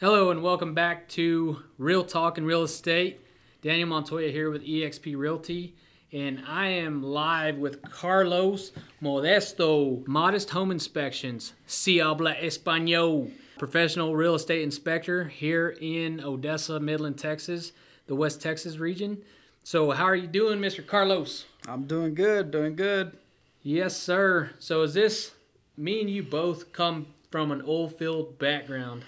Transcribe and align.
Hello 0.00 0.30
and 0.30 0.44
welcome 0.44 0.74
back 0.74 1.08
to 1.08 1.60
Real 1.76 2.04
Talk 2.04 2.38
and 2.38 2.46
Real 2.46 2.62
Estate. 2.62 3.20
Daniel 3.62 3.88
Montoya 3.88 4.30
here 4.30 4.48
with 4.48 4.62
eXp 4.62 5.18
Realty, 5.18 5.74
and 6.12 6.40
I 6.46 6.68
am 6.68 7.02
live 7.02 7.56
with 7.56 7.82
Carlos 7.82 8.70
Modesto, 9.02 10.06
Modest 10.06 10.50
Home 10.50 10.70
Inspections, 10.70 11.52
Si 11.66 11.98
habla 11.98 12.36
español, 12.36 13.32
professional 13.58 14.14
real 14.14 14.36
estate 14.36 14.62
inspector 14.62 15.24
here 15.24 15.76
in 15.80 16.20
Odessa, 16.20 16.78
Midland, 16.78 17.18
Texas, 17.18 17.72
the 18.06 18.14
West 18.14 18.40
Texas 18.40 18.76
region. 18.76 19.20
So, 19.64 19.90
how 19.90 20.04
are 20.04 20.14
you 20.14 20.28
doing, 20.28 20.60
Mr. 20.60 20.86
Carlos? 20.86 21.46
I'm 21.66 21.88
doing 21.88 22.14
good, 22.14 22.52
doing 22.52 22.76
good. 22.76 23.18
Yes, 23.64 23.96
sir. 23.96 24.50
So, 24.60 24.82
is 24.82 24.94
this 24.94 25.32
me 25.76 26.00
and 26.00 26.08
you 26.08 26.22
both 26.22 26.72
come 26.72 27.06
from 27.32 27.50
an 27.50 27.62
oil 27.66 27.88
field 27.88 28.38
background, 28.38 29.02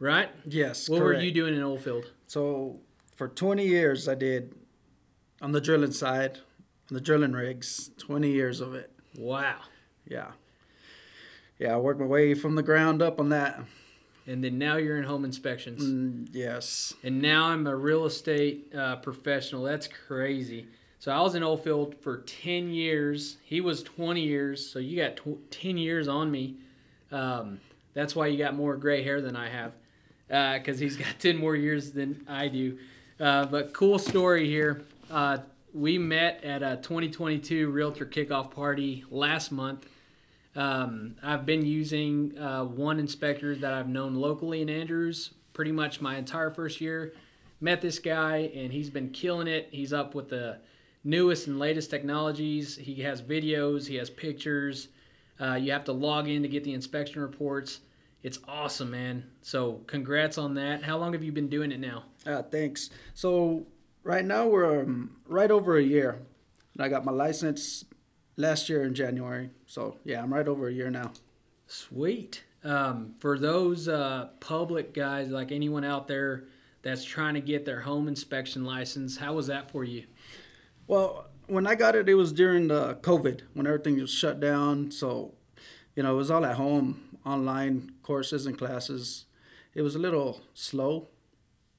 right? 0.00 0.30
Yes, 0.46 0.88
What 0.88 0.98
correct. 0.98 1.18
were 1.18 1.24
you 1.24 1.30
doing 1.30 1.54
in 1.54 1.62
oil 1.62 1.78
field? 1.78 2.06
So 2.26 2.80
for 3.16 3.28
20 3.28 3.64
years, 3.66 4.08
I 4.08 4.14
did 4.16 4.54
on 5.40 5.52
the 5.52 5.60
drilling 5.60 5.92
side, 5.92 6.38
on 6.90 6.94
the 6.94 7.00
drilling 7.00 7.32
rigs. 7.32 7.90
20 7.98 8.30
years 8.30 8.60
of 8.60 8.74
it. 8.74 8.90
Wow. 9.16 9.60
Yeah, 10.08 10.32
yeah. 11.58 11.74
I 11.74 11.76
worked 11.76 12.00
my 12.00 12.06
way 12.06 12.34
from 12.34 12.56
the 12.56 12.62
ground 12.62 13.00
up 13.02 13.20
on 13.20 13.28
that. 13.28 13.60
And 14.26 14.42
then 14.44 14.58
now 14.58 14.76
you're 14.76 14.96
in 14.96 15.04
home 15.04 15.24
inspections. 15.24 15.82
Mm, 15.84 16.28
yes. 16.32 16.94
And 17.02 17.20
now 17.22 17.46
I'm 17.46 17.66
a 17.66 17.74
real 17.74 18.04
estate 18.06 18.72
uh, 18.76 18.96
professional. 18.96 19.62
That's 19.64 19.88
crazy. 19.88 20.66
So 20.98 21.10
I 21.10 21.20
was 21.22 21.34
in 21.34 21.42
oil 21.42 21.56
field 21.56 21.94
for 22.00 22.18
10 22.18 22.70
years. 22.70 23.38
He 23.42 23.60
was 23.60 23.82
20 23.82 24.20
years. 24.20 24.64
So 24.68 24.78
you 24.78 24.96
got 25.02 25.16
tw- 25.16 25.50
10 25.50 25.78
years 25.78 26.06
on 26.08 26.30
me. 26.30 26.56
Um, 27.10 27.60
that's 27.94 28.14
why 28.14 28.26
you 28.28 28.38
got 28.38 28.54
more 28.54 28.76
gray 28.76 29.02
hair 29.02 29.20
than 29.20 29.34
I 29.36 29.48
have. 29.48 29.72
Because 30.30 30.78
he's 30.78 30.96
got 30.96 31.08
10 31.18 31.36
more 31.36 31.56
years 31.56 31.92
than 31.92 32.24
I 32.28 32.48
do. 32.48 32.78
Uh, 33.18 33.44
but 33.46 33.74
cool 33.74 33.98
story 33.98 34.48
here. 34.48 34.82
Uh, 35.10 35.38
we 35.74 35.98
met 35.98 36.42
at 36.44 36.62
a 36.62 36.76
2022 36.76 37.68
Realtor 37.68 38.06
Kickoff 38.06 38.50
Party 38.50 39.04
last 39.10 39.52
month. 39.52 39.86
Um, 40.56 41.16
I've 41.22 41.44
been 41.44 41.66
using 41.66 42.38
uh, 42.38 42.64
one 42.64 42.98
inspector 42.98 43.54
that 43.56 43.72
I've 43.72 43.88
known 43.88 44.14
locally 44.14 44.62
in 44.62 44.70
Andrews 44.70 45.30
pretty 45.52 45.72
much 45.72 46.00
my 46.00 46.16
entire 46.16 46.50
first 46.50 46.80
year. 46.80 47.12
Met 47.60 47.82
this 47.82 47.98
guy 47.98 48.50
and 48.54 48.72
he's 48.72 48.90
been 48.90 49.10
killing 49.10 49.46
it. 49.46 49.68
He's 49.70 49.92
up 49.92 50.14
with 50.14 50.30
the 50.30 50.58
newest 51.04 51.46
and 51.46 51.58
latest 51.58 51.90
technologies. 51.90 52.76
He 52.76 53.02
has 53.02 53.20
videos, 53.20 53.86
he 53.86 53.96
has 53.96 54.08
pictures. 54.08 54.88
Uh, 55.38 55.54
you 55.54 55.72
have 55.72 55.84
to 55.84 55.92
log 55.92 56.28
in 56.28 56.42
to 56.42 56.48
get 56.48 56.64
the 56.64 56.72
inspection 56.72 57.20
reports. 57.20 57.80
It's 58.22 58.38
awesome, 58.46 58.90
man. 58.90 59.24
So, 59.42 59.80
congrats 59.86 60.36
on 60.36 60.54
that. 60.54 60.82
How 60.82 60.98
long 60.98 61.12
have 61.14 61.22
you 61.22 61.32
been 61.32 61.48
doing 61.48 61.72
it 61.72 61.80
now? 61.80 62.04
Uh, 62.26 62.42
thanks. 62.42 62.90
So 63.14 63.66
right 64.02 64.24
now 64.24 64.46
we're 64.46 64.82
um, 64.82 65.16
right 65.26 65.50
over 65.50 65.76
a 65.76 65.82
year. 65.82 66.20
And 66.74 66.84
I 66.84 66.88
got 66.88 67.04
my 67.04 67.12
license 67.12 67.84
last 68.36 68.68
year 68.68 68.82
in 68.82 68.94
January. 68.94 69.50
So 69.66 69.96
yeah, 70.04 70.22
I'm 70.22 70.32
right 70.32 70.46
over 70.46 70.68
a 70.68 70.72
year 70.72 70.90
now. 70.90 71.12
Sweet. 71.66 72.44
Um, 72.62 73.14
for 73.20 73.38
those 73.38 73.88
uh, 73.88 74.28
public 74.40 74.92
guys, 74.92 75.28
like 75.28 75.50
anyone 75.50 75.84
out 75.84 76.08
there 76.08 76.44
that's 76.82 77.04
trying 77.04 77.34
to 77.34 77.40
get 77.40 77.64
their 77.64 77.80
home 77.80 78.06
inspection 78.08 78.64
license, 78.64 79.16
how 79.16 79.34
was 79.34 79.46
that 79.46 79.70
for 79.70 79.84
you? 79.84 80.04
Well, 80.86 81.26
when 81.46 81.66
I 81.66 81.74
got 81.74 81.96
it, 81.96 82.08
it 82.08 82.14
was 82.14 82.32
during 82.32 82.68
the 82.68 82.96
COVID 82.96 83.42
when 83.54 83.66
everything 83.66 83.98
was 84.00 84.12
shut 84.12 84.40
down. 84.40 84.90
So, 84.90 85.34
you 85.96 86.02
know, 86.02 86.12
it 86.12 86.16
was 86.16 86.30
all 86.30 86.44
at 86.44 86.56
home, 86.56 87.16
online 87.24 87.92
courses 88.02 88.46
and 88.46 88.56
classes. 88.56 89.26
It 89.74 89.82
was 89.82 89.94
a 89.94 89.98
little 89.98 90.40
slow, 90.54 91.08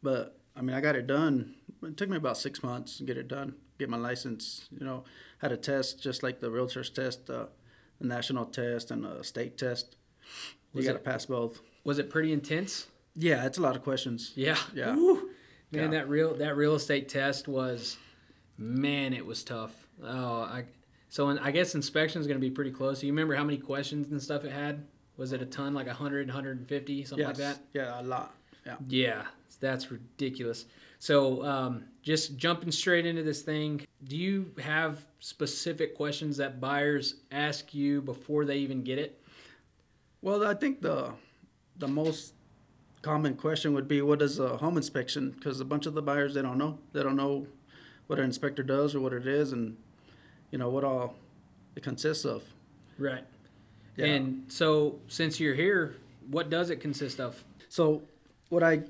but 0.03 0.37
I 0.55 0.61
mean, 0.61 0.75
I 0.75 0.81
got 0.81 0.95
it 0.95 1.07
done. 1.07 1.55
It 1.83 1.97
took 1.97 2.09
me 2.09 2.17
about 2.17 2.37
six 2.37 2.61
months 2.63 2.97
to 2.97 3.03
get 3.03 3.17
it 3.17 3.27
done, 3.27 3.55
get 3.79 3.89
my 3.89 3.97
license. 3.97 4.67
You 4.71 4.85
know, 4.85 5.03
had 5.39 5.51
a 5.51 5.57
test 5.57 6.01
just 6.01 6.23
like 6.23 6.39
the 6.39 6.51
realtor's 6.51 6.89
test, 6.89 7.29
uh, 7.29 7.45
the 7.99 8.07
national 8.07 8.45
test, 8.45 8.91
and 8.91 9.05
a 9.05 9.23
state 9.23 9.57
test. 9.57 9.95
You 10.73 10.77
Was 10.79 10.85
got 10.87 10.93
to 10.93 10.99
pass 10.99 11.25
both. 11.25 11.61
Was 11.83 11.99
it 11.99 12.09
pretty 12.09 12.31
intense? 12.31 12.87
Yeah, 13.15 13.45
it's 13.45 13.57
a 13.57 13.61
lot 13.61 13.75
of 13.75 13.83
questions. 13.83 14.31
Yeah. 14.35 14.57
Yeah. 14.73 14.95
Woo. 14.95 15.31
Man, 15.71 15.91
Yeah. 15.91 15.99
that 15.99 16.09
real 16.09 16.33
that 16.35 16.55
real 16.55 16.75
estate 16.75 17.09
test 17.09 17.47
was, 17.47 17.97
man, 18.57 19.13
it 19.13 19.25
was 19.25 19.43
tough. 19.43 19.73
Oh, 20.03 20.41
I 20.41 20.65
so 21.11 21.29
in, 21.29 21.37
I 21.39 21.51
guess 21.51 21.75
inspection 21.75 22.21
is 22.21 22.25
going 22.25 22.39
to 22.39 22.41
be 22.41 22.49
pretty 22.49 22.71
close. 22.71 23.01
Do 23.01 23.05
You 23.05 23.11
remember 23.11 23.35
how 23.35 23.43
many 23.43 23.57
questions 23.57 24.09
and 24.11 24.23
stuff 24.23 24.45
it 24.45 24.51
had? 24.53 24.85
Was 25.17 25.33
it 25.33 25.41
a 25.41 25.45
ton, 25.45 25.73
like 25.73 25.87
100, 25.87 26.27
150, 26.27 27.03
something 27.03 27.27
like 27.27 27.35
that? 27.35 27.59
Yeah, 27.73 27.99
a 27.99 28.01
lot. 28.01 28.33
Yeah. 28.65 28.77
Yeah, 28.87 29.23
that's 29.59 29.91
ridiculous. 29.91 30.67
So, 30.99 31.43
um, 31.43 31.83
just 32.01 32.37
jumping 32.37 32.71
straight 32.71 33.05
into 33.05 33.23
this 33.23 33.41
thing, 33.41 33.85
do 34.05 34.15
you 34.15 34.53
have 34.63 35.05
specific 35.19 35.97
questions 35.97 36.37
that 36.37 36.61
buyers 36.61 37.15
ask 37.29 37.73
you 37.73 38.01
before 38.01 38.45
they 38.45 38.59
even 38.59 38.81
get 38.81 38.97
it? 38.97 39.21
Well, 40.21 40.47
I 40.47 40.53
think 40.53 40.81
the 40.81 41.11
the 41.77 41.89
most 41.89 42.35
common 43.01 43.35
question 43.35 43.73
would 43.73 43.87
be, 43.89 44.01
"What 44.01 44.21
is 44.21 44.39
a 44.39 44.57
home 44.57 44.77
inspection?" 44.77 45.31
Because 45.31 45.59
a 45.59 45.65
bunch 45.65 45.87
of 45.87 45.93
the 45.93 46.01
buyers 46.01 46.35
they 46.35 46.41
don't 46.41 46.57
know. 46.57 46.79
They 46.93 47.03
don't 47.03 47.17
know 47.17 47.47
what 48.07 48.19
an 48.19 48.25
inspector 48.25 48.63
does 48.63 48.95
or 48.95 49.01
what 49.01 49.13
it 49.13 49.27
is, 49.27 49.51
and 49.51 49.75
you 50.51 50.57
know 50.57 50.69
what 50.69 50.83
all 50.83 51.15
it 51.75 51.83
consists 51.83 52.25
of. 52.25 52.43
Right. 52.97 53.23
Yeah. 53.95 54.05
And 54.05 54.51
so, 54.51 54.99
since 55.07 55.39
you're 55.39 55.55
here, 55.55 55.95
what 56.29 56.49
does 56.49 56.69
it 56.69 56.77
consist 56.77 57.19
of? 57.19 57.43
So, 57.69 58.03
what 58.49 58.63
I 58.63 58.83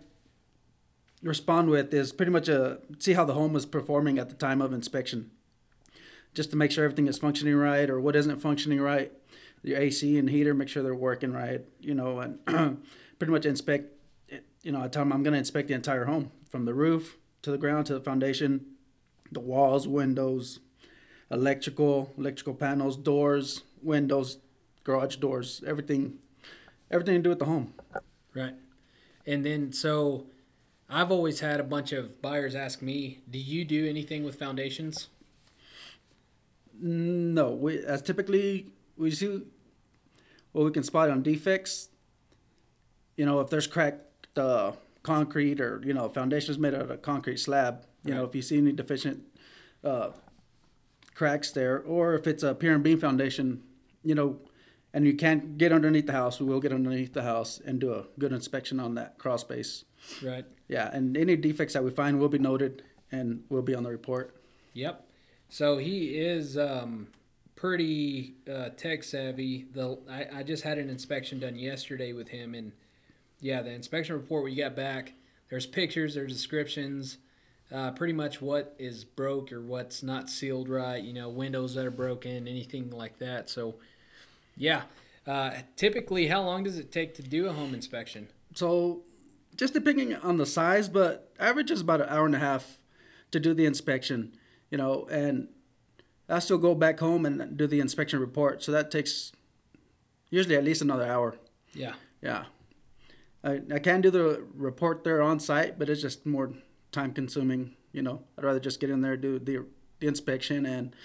respond 1.24 1.70
with 1.70 1.94
is 1.94 2.12
pretty 2.12 2.32
much 2.32 2.50
a 2.50 2.80
see 3.00 3.14
how 3.14 3.26
the 3.26 3.34
home 3.34 3.54
was 3.54 3.66
performing 3.66 4.20
at 4.20 4.30
the 4.30 4.36
time 4.36 4.62
of 4.62 4.74
inspection, 4.74 5.32
just 6.34 6.52
to 6.52 6.58
make 6.58 6.72
sure 6.72 6.84
everything 6.84 7.08
is 7.08 7.18
functioning 7.18 7.56
right 7.56 7.90
or 7.90 8.00
what 8.00 8.16
isn't 8.16 8.42
functioning 8.42 8.82
right. 8.82 9.12
Your 9.64 9.78
AC 9.78 10.18
and 10.18 10.28
heater, 10.30 10.56
make 10.56 10.70
sure 10.70 10.82
they're 10.82 10.96
working 10.96 11.32
right. 11.32 11.62
You 11.80 11.94
know, 11.94 12.20
and 12.20 12.46
pretty 13.20 13.32
much 13.32 13.46
inspect. 13.46 13.94
You 14.64 14.72
know, 14.72 14.82
I 14.82 14.88
tell 14.88 15.04
them 15.04 15.14
I'm 15.14 15.24
going 15.24 15.34
to 15.34 15.40
inspect 15.40 15.68
the 15.68 15.74
entire 15.74 16.06
home 16.06 16.32
from 16.50 16.66
the 16.66 16.74
roof 16.74 17.18
to 17.42 17.52
the 17.52 17.58
ground 17.58 17.88
to 17.88 17.94
the 17.94 18.00
foundation, 18.00 18.66
the 19.32 19.40
walls, 19.40 19.88
windows, 19.88 20.60
electrical, 21.32 22.12
electrical 22.18 22.54
panels, 22.54 22.98
doors, 22.98 23.64
windows, 23.82 24.38
garage 24.84 25.18
doors, 25.18 25.64
everything, 25.66 26.20
everything 26.90 27.16
to 27.16 27.22
do 27.22 27.30
with 27.30 27.40
the 27.40 27.46
home. 27.46 27.74
Right. 28.34 28.56
And 29.26 29.46
then, 29.46 29.72
so 29.72 30.28
I've 30.90 31.12
always 31.12 31.40
had 31.40 31.60
a 31.60 31.64
bunch 31.64 31.92
of 31.92 32.22
buyers 32.22 32.56
ask 32.56 32.82
me, 32.82 33.20
do 33.30 33.40
you 33.40 33.64
do 33.66 33.88
anything 33.88 34.24
with 34.24 34.36
foundations? 34.36 35.10
No, 36.84 37.52
we 37.52 37.84
as 37.86 38.02
typically 38.02 38.68
we 38.98 39.12
see 39.12 39.44
what 40.52 40.66
we 40.66 40.72
can 40.72 40.84
spot 40.84 41.12
on 41.12 41.22
defects. 41.22 41.90
You 43.16 43.26
know, 43.28 43.40
if 43.40 43.52
there's 43.52 43.68
cracked 43.68 44.38
uh, 44.38 44.72
concrete 45.04 45.60
or 45.60 45.82
you 45.86 45.94
know 45.94 46.10
foundations 46.10 46.58
made 46.58 46.74
out 46.74 46.82
of 46.82 46.92
a 46.92 46.98
concrete 46.98 47.38
slab. 47.38 47.86
You 48.04 48.16
know, 48.16 48.26
if 48.26 48.34
you 48.34 48.42
see 48.42 48.58
any 48.58 48.72
deficient 48.72 49.24
uh, 49.84 50.10
cracks 51.22 51.52
there, 51.52 51.84
or 51.84 52.16
if 52.16 52.26
it's 52.26 52.42
a 52.42 52.56
pier 52.56 52.74
and 52.74 52.84
beam 52.84 53.00
foundation, 53.00 53.62
you 54.02 54.16
know, 54.16 54.40
and 54.92 55.06
you 55.06 55.14
can't 55.14 55.56
get 55.56 55.72
underneath 55.72 56.08
the 56.08 56.14
house, 56.14 56.40
we 56.40 56.48
will 56.48 56.60
get 56.60 56.74
underneath 56.74 57.14
the 57.14 57.22
house 57.22 57.62
and 57.64 57.80
do 57.80 57.94
a 57.94 58.06
good 58.18 58.32
inspection 58.32 58.80
on 58.80 58.96
that 58.96 59.20
crawl 59.20 59.38
space. 59.38 59.86
Right. 60.24 60.46
Yeah, 60.68 60.90
and 60.92 61.16
any 61.16 61.36
defects 61.36 61.76
that 61.76 61.84
we 61.84 61.92
find 61.92 62.20
will 62.20 62.28
be 62.28 62.40
noted 62.40 62.82
and 63.12 63.44
will 63.50 63.62
be 63.62 63.76
on 63.76 63.84
the 63.84 63.92
report. 63.92 64.36
Yep. 64.74 65.06
So 65.48 65.78
he 65.78 66.18
is 66.18 66.58
um, 66.58 67.10
pretty 67.56 68.34
uh, 68.52 68.70
tech 68.70 69.04
savvy. 69.04 69.68
The 69.72 70.00
I, 70.10 70.40
I 70.40 70.44
just 70.44 70.64
had 70.64 70.80
an 70.80 70.90
inspection 70.90 71.40
done 71.40 71.56
yesterday 71.56 72.14
with 72.14 72.30
him, 72.30 72.56
and 72.56 72.72
yeah, 73.40 73.62
the 73.62 73.70
inspection 73.70 74.16
report 74.16 74.44
we 74.44 74.56
got 74.56 74.76
back. 74.76 75.14
There's 75.52 75.68
pictures, 75.68 76.16
there's 76.16 76.34
descriptions, 76.34 77.20
uh, 77.74 77.92
pretty 77.92 78.14
much 78.14 78.42
what 78.42 78.76
is 78.78 79.04
broke 79.04 79.52
or 79.52 79.62
what's 79.62 80.04
not 80.04 80.30
sealed 80.30 80.70
right. 80.70 81.02
You 81.04 81.14
know, 81.14 81.30
windows 81.30 81.76
that 81.76 81.86
are 81.86 81.92
broken, 81.92 82.48
anything 82.48 82.90
like 82.90 83.20
that. 83.20 83.50
So, 83.50 83.76
yeah. 84.58 84.84
Uh, 85.26 85.52
typically, 85.76 86.28
how 86.28 86.42
long 86.42 86.64
does 86.64 86.78
it 86.78 86.92
take 86.92 87.14
to 87.16 87.22
do 87.22 87.48
a 87.48 87.54
home 87.54 87.74
inspection? 87.74 88.28
So, 88.56 89.04
just 89.56 89.74
depending 89.74 90.16
on 90.16 90.38
the 90.38 90.46
size, 90.46 90.90
but 90.90 91.32
average 91.40 91.72
is 91.72 91.82
about 91.82 92.02
an 92.02 92.10
hour 92.10 92.26
and 92.26 92.36
a 92.36 92.40
half 92.40 92.80
to 93.32 93.40
do 93.40 93.54
the 93.54 93.66
inspection, 93.66 94.36
you 94.70 94.78
know, 94.78 95.08
and 95.12 95.48
I 96.30 96.40
still 96.40 96.58
go 96.58 96.76
back 96.76 97.00
home 97.00 97.26
and 97.26 97.58
do 97.58 97.68
the 97.68 97.80
inspection 97.80 98.20
report. 98.20 98.64
So 98.64 98.72
that 98.72 98.92
takes 98.92 99.32
usually 100.30 100.56
at 100.56 100.64
least 100.64 100.82
another 100.82 101.06
hour. 101.06 101.36
Yeah. 101.74 101.94
Yeah. 102.22 102.46
I, 103.44 103.62
I 103.74 103.80
can 103.80 104.02
do 104.02 104.10
the 104.10 104.44
report 104.56 105.04
there 105.04 105.22
on 105.22 105.40
site, 105.40 105.78
but 105.78 105.90
it's 105.90 106.02
just 106.02 106.26
more 106.26 106.54
time 106.92 107.14
consuming, 107.14 107.76
you 107.92 108.02
know. 108.02 108.24
I'd 108.38 108.44
rather 108.44 108.60
just 108.60 108.80
get 108.80 108.90
in 108.90 109.02
there, 109.02 109.18
do 109.18 109.40
the, 109.40 109.66
the 110.00 110.08
inspection 110.08 110.66
and 110.66 110.96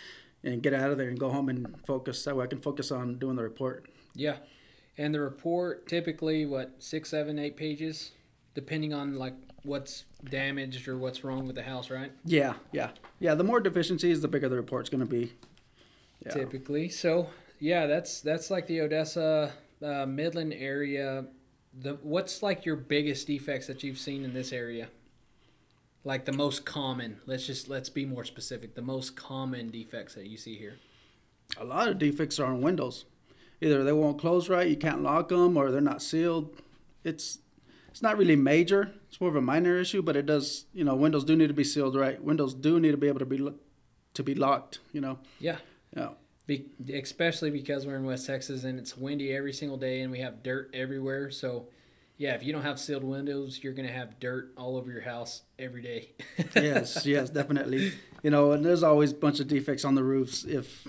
and 0.44 0.62
get 0.62 0.72
out 0.72 0.90
of 0.90 0.98
there 0.98 1.08
and 1.08 1.18
go 1.18 1.30
home 1.30 1.48
and 1.48 1.74
focus. 1.86 2.24
That 2.24 2.36
way 2.36 2.44
I 2.44 2.46
can 2.46 2.60
focus 2.60 2.92
on 2.92 3.18
doing 3.18 3.36
the 3.36 3.42
report. 3.42 3.86
Yeah. 4.14 4.36
And 4.96 5.14
the 5.14 5.20
report 5.20 5.86
typically 5.88 6.46
what 6.46 6.74
six, 6.78 7.10
seven, 7.10 7.38
eight 7.38 7.56
pages, 7.56 8.12
depending 8.54 8.94
on 8.94 9.16
like 9.16 9.34
what's 9.62 10.04
damaged 10.24 10.88
or 10.88 10.96
what's 10.96 11.24
wrong 11.24 11.46
with 11.46 11.56
the 11.56 11.64
house, 11.64 11.90
right? 11.90 12.12
Yeah, 12.24 12.54
yeah, 12.72 12.90
yeah. 13.18 13.34
The 13.34 13.44
more 13.44 13.60
deficiencies, 13.60 14.20
the 14.20 14.28
bigger 14.28 14.48
the 14.48 14.56
report's 14.56 14.88
going 14.88 15.00
to 15.00 15.06
be. 15.06 15.32
Yeah. 16.24 16.32
Typically, 16.32 16.88
so 16.88 17.28
yeah, 17.60 17.86
that's 17.86 18.20
that's 18.20 18.50
like 18.50 18.66
the 18.66 18.80
Odessa, 18.80 19.52
uh, 19.84 20.06
Midland 20.06 20.54
area. 20.54 21.26
The 21.78 21.98
what's 22.02 22.42
like 22.42 22.64
your 22.64 22.76
biggest 22.76 23.26
defects 23.26 23.66
that 23.66 23.82
you've 23.82 23.98
seen 23.98 24.24
in 24.24 24.32
this 24.32 24.52
area? 24.52 24.88
Like 26.06 26.24
the 26.24 26.32
most 26.32 26.64
common. 26.64 27.18
Let's 27.26 27.44
just 27.44 27.68
let's 27.68 27.88
be 27.88 28.06
more 28.06 28.22
specific. 28.22 28.76
The 28.76 28.80
most 28.80 29.16
common 29.16 29.70
defects 29.70 30.14
that 30.14 30.28
you 30.28 30.36
see 30.36 30.56
here. 30.56 30.78
A 31.58 31.64
lot 31.64 31.88
of 31.88 31.98
defects 31.98 32.38
are 32.38 32.46
on 32.46 32.60
windows. 32.60 33.06
Either 33.60 33.82
they 33.82 33.92
won't 33.92 34.16
close 34.16 34.48
right, 34.48 34.68
you 34.68 34.76
can't 34.76 35.02
lock 35.02 35.30
them, 35.30 35.56
or 35.56 35.72
they're 35.72 35.80
not 35.80 36.00
sealed. 36.00 36.62
It's 37.02 37.40
it's 37.88 38.02
not 38.02 38.18
really 38.18 38.36
major. 38.36 38.92
It's 39.08 39.20
more 39.20 39.30
of 39.30 39.34
a 39.34 39.40
minor 39.40 39.80
issue, 39.80 40.00
but 40.00 40.14
it 40.14 40.26
does. 40.26 40.66
You 40.72 40.84
know, 40.84 40.94
windows 40.94 41.24
do 41.24 41.34
need 41.34 41.48
to 41.48 41.54
be 41.54 41.64
sealed 41.64 41.96
right. 41.96 42.22
Windows 42.22 42.54
do 42.54 42.78
need 42.78 42.92
to 42.92 42.96
be 42.96 43.08
able 43.08 43.18
to 43.18 43.26
be 43.26 43.38
lo- 43.38 43.58
to 44.14 44.22
be 44.22 44.36
locked. 44.36 44.78
You 44.92 45.00
know. 45.00 45.18
Yeah. 45.40 45.56
Yeah. 45.96 46.10
Be, 46.46 46.66
especially 46.94 47.50
because 47.50 47.84
we're 47.84 47.96
in 47.96 48.04
West 48.04 48.28
Texas 48.28 48.62
and 48.62 48.78
it's 48.78 48.96
windy 48.96 49.34
every 49.34 49.52
single 49.52 49.76
day 49.76 50.02
and 50.02 50.12
we 50.12 50.20
have 50.20 50.44
dirt 50.44 50.70
everywhere. 50.72 51.32
So, 51.32 51.66
yeah, 52.18 52.34
if 52.34 52.42
you 52.42 52.52
don't 52.52 52.62
have 52.62 52.80
sealed 52.80 53.04
windows, 53.04 53.60
you're 53.62 53.72
gonna 53.72 53.92
have 53.92 54.18
dirt 54.18 54.52
all 54.56 54.76
over 54.76 54.90
your 54.90 55.02
house 55.02 55.42
every 55.58 55.82
day. 55.82 56.10
yes, 56.54 57.04
yes, 57.04 57.30
definitely. 57.30 57.92
You 58.22 58.30
know, 58.30 58.52
and 58.52 58.64
there's 58.64 58.82
always 58.82 59.12
a 59.12 59.16
bunch 59.16 59.40
of 59.40 59.48
defects 59.48 59.84
on 59.84 59.94
the 59.94 60.04
roofs. 60.04 60.44
If 60.44 60.86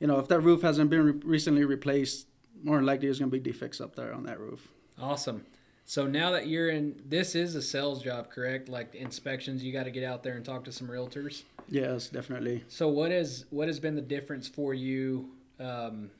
you 0.00 0.06
know, 0.06 0.18
if 0.18 0.28
that 0.28 0.40
roof 0.40 0.62
hasn't 0.62 0.90
been 0.90 1.04
re- 1.04 1.20
recently 1.24 1.64
replaced, 1.64 2.26
more 2.62 2.76
than 2.76 2.86
likely 2.86 3.08
there's 3.08 3.18
gonna 3.18 3.30
be 3.30 3.40
defects 3.40 3.80
up 3.80 3.96
there 3.96 4.12
on 4.14 4.24
that 4.24 4.38
roof. 4.38 4.68
Awesome. 5.00 5.44
So 5.86 6.06
now 6.06 6.30
that 6.30 6.46
you're 6.46 6.70
in, 6.70 7.02
this 7.04 7.34
is 7.34 7.54
a 7.54 7.62
sales 7.62 8.02
job, 8.02 8.30
correct? 8.30 8.68
Like 8.68 8.94
inspections, 8.94 9.62
you 9.62 9.72
got 9.72 9.84
to 9.84 9.90
get 9.90 10.02
out 10.02 10.22
there 10.22 10.34
and 10.34 10.44
talk 10.44 10.64
to 10.64 10.72
some 10.72 10.88
realtors. 10.88 11.42
Yes, 11.68 12.08
definitely. 12.08 12.64
So 12.68 12.88
what 12.88 13.12
is 13.12 13.44
what 13.50 13.68
has 13.68 13.80
been 13.80 13.94
the 13.94 14.00
difference 14.00 14.48
for 14.48 14.72
you 14.72 15.28
um, 15.60 16.10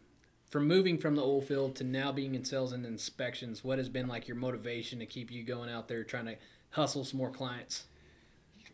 from 0.51 0.69
moving 0.69 0.99
from 0.99 1.17
the 1.17 1.23
oil 1.23 1.41
field 1.41 1.77
to 1.77 1.85
now 1.85 2.13
being 2.13 2.35
in 2.35 2.45
sales 2.45 2.73
and 2.73 2.87
inspections? 2.87 3.65
What 3.65 3.79
has 3.79 3.89
been 3.89 4.07
like 4.09 4.29
your 4.29 4.37
motivation 4.37 4.99
to 5.01 5.07
keep 5.07 5.31
you 5.31 5.43
going 5.43 5.71
out 5.71 5.89
there 5.89 6.05
trying 6.05 6.27
to 6.27 6.37
hustle 6.71 7.05
some 7.05 7.19
more 7.19 7.31
clients? 7.31 7.85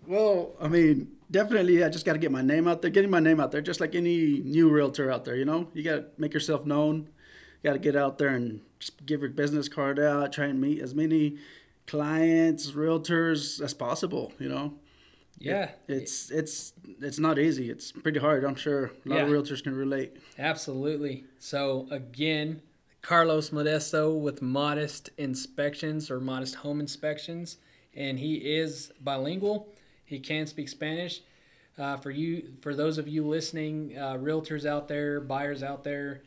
Well, 0.07 0.55
I 0.61 0.69
mean, 0.69 1.09
definitely, 1.31 1.85
I 1.85 1.89
just 1.89 2.05
got 2.05 2.15
to 2.15 2.19
get 2.19 2.33
my 2.33 2.43
name 2.43 2.67
out 2.67 2.83
there. 2.83 2.91
Getting 2.91 3.11
my 3.11 3.21
name 3.21 3.39
out 3.39 3.53
there, 3.53 3.61
just 3.61 3.81
like 3.81 3.95
any 3.95 4.41
new 4.41 4.71
realtor 4.71 5.11
out 5.11 5.25
there. 5.25 5.37
You 5.37 5.45
know, 5.45 5.69
you 5.75 5.83
got 5.83 5.97
to 5.97 6.07
make 6.17 6.33
yourself 6.33 6.65
known. 6.65 7.09
You 7.63 7.71
got 7.71 7.73
to 7.75 7.79
get 7.79 7.97
out 7.97 8.19
there 8.19 8.31
and 8.31 8.63
just 8.79 9.05
give 9.05 9.21
your 9.21 9.31
business 9.31 9.69
card 9.69 9.99
out. 9.99 10.33
Try 10.33 10.47
and 10.47 10.61
meet 10.61 10.81
as 10.81 10.95
many 10.95 11.37
clients, 11.87 12.71
realtors 12.71 13.61
as 13.61 13.75
possible. 13.75 14.33
You 14.39 14.49
know. 14.49 14.75
Yeah, 15.41 15.71
It- 15.89 15.95
it's 16.03 16.31
it's 16.31 16.73
it's 17.01 17.19
not 17.19 17.39
easy. 17.39 17.71
It's 17.71 17.93
pretty 17.93 18.21
hard. 18.21 18.45
I'm 18.45 18.55
sure 18.55 18.93
a 19.07 19.09
lot 19.09 19.21
of 19.23 19.29
realtors 19.29 19.63
can 19.63 19.75
relate. 19.75 20.17
absolutely. 20.39 21.25
So 21.39 21.89
again, 21.91 22.61
Carlos 23.03 23.49
Modesto 23.51 24.21
with 24.21 24.43
Modest 24.43 25.09
Inspections 25.17 26.11
or 26.11 26.21
Modest 26.21 26.57
Home 26.57 26.79
Inspections, 26.81 27.57
and 27.95 28.19
he 28.19 28.35
is 28.37 28.93
bilingual. 29.01 29.69
He 30.05 30.19
can 30.21 30.47
speak 30.47 30.69
Spanish. 30.69 31.23
Uh, 31.79 31.97
for 31.97 32.11
you, 32.11 32.53
for 32.61 32.75
those 32.75 32.99
of 32.99 33.09
you 33.09 33.27
listening, 33.27 33.97
uh, 33.97 34.13
realtors 34.15 34.67
out 34.67 34.87
there, 34.89 35.19
buyers 35.21 35.63
out 35.63 35.83
there 35.85 36.21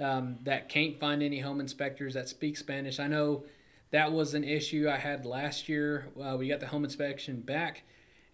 um, 0.00 0.38
that 0.44 0.70
can't 0.70 0.98
find 0.98 1.22
any 1.22 1.40
home 1.40 1.60
inspectors 1.60 2.14
that 2.14 2.28
speak 2.28 2.56
Spanish, 2.56 2.98
I 2.98 3.06
know 3.08 3.44
that 3.90 4.10
was 4.10 4.32
an 4.32 4.44
issue 4.44 4.88
I 4.88 4.96
had 4.96 5.26
last 5.26 5.68
year. 5.68 6.06
Uh, 6.18 6.36
we 6.38 6.48
got 6.48 6.60
the 6.60 6.66
home 6.68 6.84
inspection 6.84 7.40
back, 7.42 7.82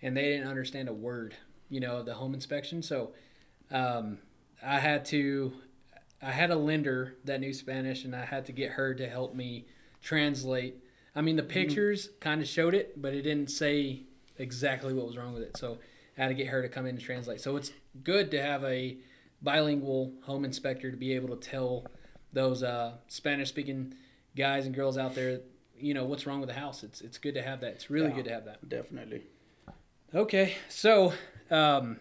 and 0.02 0.16
they 0.16 0.22
didn't 0.22 0.48
understand 0.48 0.88
a 0.88 0.92
word, 0.92 1.34
you 1.68 1.80
know, 1.80 1.98
of 1.98 2.06
the 2.06 2.14
home 2.14 2.34
inspection. 2.34 2.82
So 2.82 3.12
um, 3.70 4.18
I 4.64 4.78
had 4.80 5.04
to, 5.06 5.52
I 6.22 6.30
had 6.32 6.50
a 6.50 6.56
lender 6.56 7.16
that 7.24 7.40
knew 7.40 7.52
Spanish, 7.52 8.04
and 8.04 8.14
I 8.14 8.24
had 8.24 8.46
to 8.46 8.52
get 8.52 8.72
her 8.72 8.94
to 8.94 9.08
help 9.08 9.34
me 9.34 9.66
translate. 10.02 10.76
I 11.14 11.20
mean, 11.22 11.36
the 11.36 11.42
pictures 11.42 12.10
kind 12.20 12.40
of 12.40 12.48
showed 12.48 12.74
it, 12.74 13.00
but 13.00 13.14
it 13.14 13.22
didn't 13.22 13.50
say 13.50 14.02
exactly 14.38 14.94
what 14.94 15.06
was 15.06 15.16
wrong 15.16 15.34
with 15.34 15.42
it. 15.42 15.56
So 15.56 15.78
I 16.16 16.22
had 16.22 16.28
to 16.28 16.34
get 16.34 16.48
her 16.48 16.62
to 16.62 16.68
come 16.68 16.86
in 16.86 16.96
and 16.96 17.00
translate. 17.00 17.40
So 17.40 17.56
it's 17.56 17.72
good 18.04 18.30
to 18.30 18.42
have 18.42 18.64
a 18.64 18.96
bilingual 19.42 20.12
home 20.22 20.44
inspector 20.44 20.90
to 20.90 20.96
be 20.96 21.14
able 21.14 21.34
to 21.36 21.48
tell 21.48 21.86
those 22.32 22.62
uh, 22.62 22.92
Spanish-speaking 23.08 23.94
guys 24.36 24.66
and 24.66 24.74
girls 24.74 24.96
out 24.96 25.14
there, 25.14 25.40
you 25.76 25.94
know, 25.94 26.04
what's 26.04 26.26
wrong 26.26 26.40
with 26.40 26.48
the 26.48 26.54
house. 26.54 26.84
It's 26.84 27.00
it's 27.00 27.18
good 27.18 27.34
to 27.34 27.42
have 27.42 27.60
that. 27.62 27.72
It's 27.72 27.90
really 27.90 28.10
Yeah. 28.10 28.16
good 28.16 28.24
to 28.26 28.30
have 28.32 28.44
that. 28.44 28.68
Definitely. 28.68 29.22
Okay, 30.14 30.56
so 30.68 31.12
um, 31.50 32.00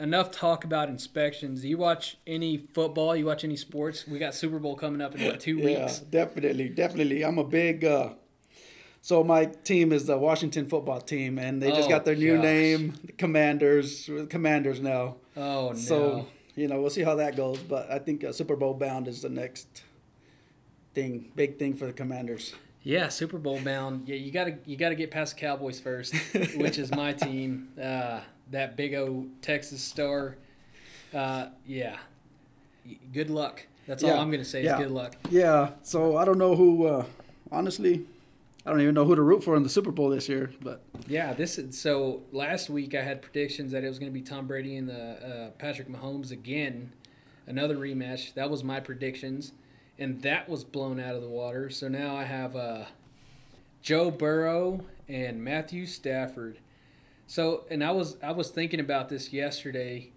enough 0.00 0.32
talk 0.32 0.64
about 0.64 0.88
inspections. 0.88 1.60
Do 1.62 1.68
you 1.68 1.78
watch 1.78 2.16
any 2.26 2.56
football? 2.56 3.14
You 3.14 3.26
watch 3.26 3.44
any 3.44 3.56
sports? 3.56 4.06
We 4.06 4.18
got 4.18 4.34
Super 4.34 4.58
Bowl 4.58 4.74
coming 4.74 5.00
up 5.00 5.14
in 5.14 5.24
what 5.24 5.38
two 5.38 5.58
Yeah, 5.58 5.64
weeks? 5.84 6.00
definitely, 6.00 6.68
definitely. 6.70 7.24
I'm 7.24 7.38
a 7.38 7.44
big. 7.44 7.84
Uh, 7.84 8.14
so 9.00 9.22
my 9.22 9.44
team 9.44 9.92
is 9.92 10.06
the 10.06 10.18
Washington 10.18 10.66
football 10.66 11.00
team, 11.00 11.38
and 11.38 11.62
they 11.62 11.70
just 11.70 11.86
Oh, 11.86 11.90
got 11.90 12.04
their 12.04 12.16
new 12.16 12.34
gosh. 12.36 12.42
name, 12.42 12.94
Commanders. 13.16 14.10
Commanders 14.28 14.80
now. 14.80 15.16
Oh 15.36 15.68
no! 15.68 15.74
So 15.76 16.26
you 16.56 16.66
know, 16.66 16.80
we'll 16.80 16.90
see 16.90 17.02
how 17.02 17.14
that 17.16 17.36
goes. 17.36 17.58
But 17.58 17.92
I 17.92 18.00
think 18.00 18.24
uh, 18.24 18.32
Super 18.32 18.56
Bowl 18.56 18.74
bound 18.74 19.06
is 19.06 19.22
the 19.22 19.28
next 19.28 19.84
thing, 20.94 21.30
big 21.36 21.60
thing 21.60 21.74
for 21.74 21.86
the 21.86 21.92
Commanders. 21.92 22.54
Yeah, 22.84 23.08
Super 23.08 23.38
Bowl 23.38 23.58
bound. 23.60 24.08
Yeah, 24.08 24.16
you 24.16 24.30
gotta 24.30 24.58
you 24.66 24.76
gotta 24.76 24.94
get 24.94 25.10
past 25.10 25.34
the 25.34 25.40
Cowboys 25.40 25.80
first, 25.80 26.14
which 26.56 26.78
is 26.78 26.90
my 26.92 27.12
team. 27.12 27.70
Uh, 27.82 28.20
that 28.50 28.76
big 28.76 28.94
old 28.94 29.26
Texas 29.42 29.82
star. 29.82 30.36
Uh, 31.12 31.46
yeah. 31.66 31.96
Good 33.12 33.30
luck. 33.30 33.66
That's 33.86 34.04
all 34.04 34.18
I'm 34.18 34.30
gonna 34.30 34.44
say. 34.44 34.64
Is 34.64 34.72
good 34.74 34.90
luck. 34.90 35.16
Yeah. 35.30 35.70
So 35.82 36.16
I 36.16 36.24
don't 36.24 36.38
know 36.38 36.54
who. 36.54 36.86
Uh, 36.86 37.04
honestly, 37.50 38.04
I 38.66 38.70
don't 38.70 38.80
even 38.80 38.94
know 38.94 39.04
who 39.04 39.14
to 39.14 39.22
root 39.22 39.44
for 39.44 39.56
in 39.56 39.62
the 39.62 39.68
Super 39.68 39.90
Bowl 39.90 40.10
this 40.10 40.28
year. 40.28 40.50
But 40.60 40.82
Yeah, 41.06 41.32
this 41.34 41.58
is 41.58 41.78
so. 41.78 42.22
Last 42.32 42.68
week 42.70 42.94
I 42.94 43.02
had 43.02 43.22
predictions 43.22 43.72
that 43.72 43.84
it 43.84 43.88
was 43.88 43.98
going 43.98 44.12
to 44.12 44.18
be 44.18 44.22
Tom 44.24 44.46
Brady 44.46 44.76
and 44.76 44.88
the 44.88 45.46
uh, 45.46 45.50
Patrick 45.58 45.88
Mahomes 45.88 46.30
again, 46.30 46.92
another 47.46 47.76
rematch. 47.76 48.34
That 48.34 48.50
was 48.50 48.64
my 48.64 48.80
predictions, 48.80 49.52
and 49.98 50.22
that 50.22 50.48
was 50.48 50.64
blown 50.64 50.98
out 51.00 51.14
of 51.14 51.22
the 51.22 51.28
water. 51.28 51.70
So 51.70 51.88
now 51.88 52.16
I 52.16 52.24
have 52.24 52.56
uh, 52.56 52.84
Joe 53.82 54.10
Burrow 54.10 54.84
and 55.08 55.42
Matthew 55.42 55.86
Stafford. 55.86 56.58
So, 57.26 57.64
and 57.70 57.82
I 57.84 57.90
was 57.92 58.16
I 58.22 58.32
was 58.32 58.50
thinking 58.50 58.80
about 58.80 59.08
this 59.08 59.32
yesterday. 59.32 60.10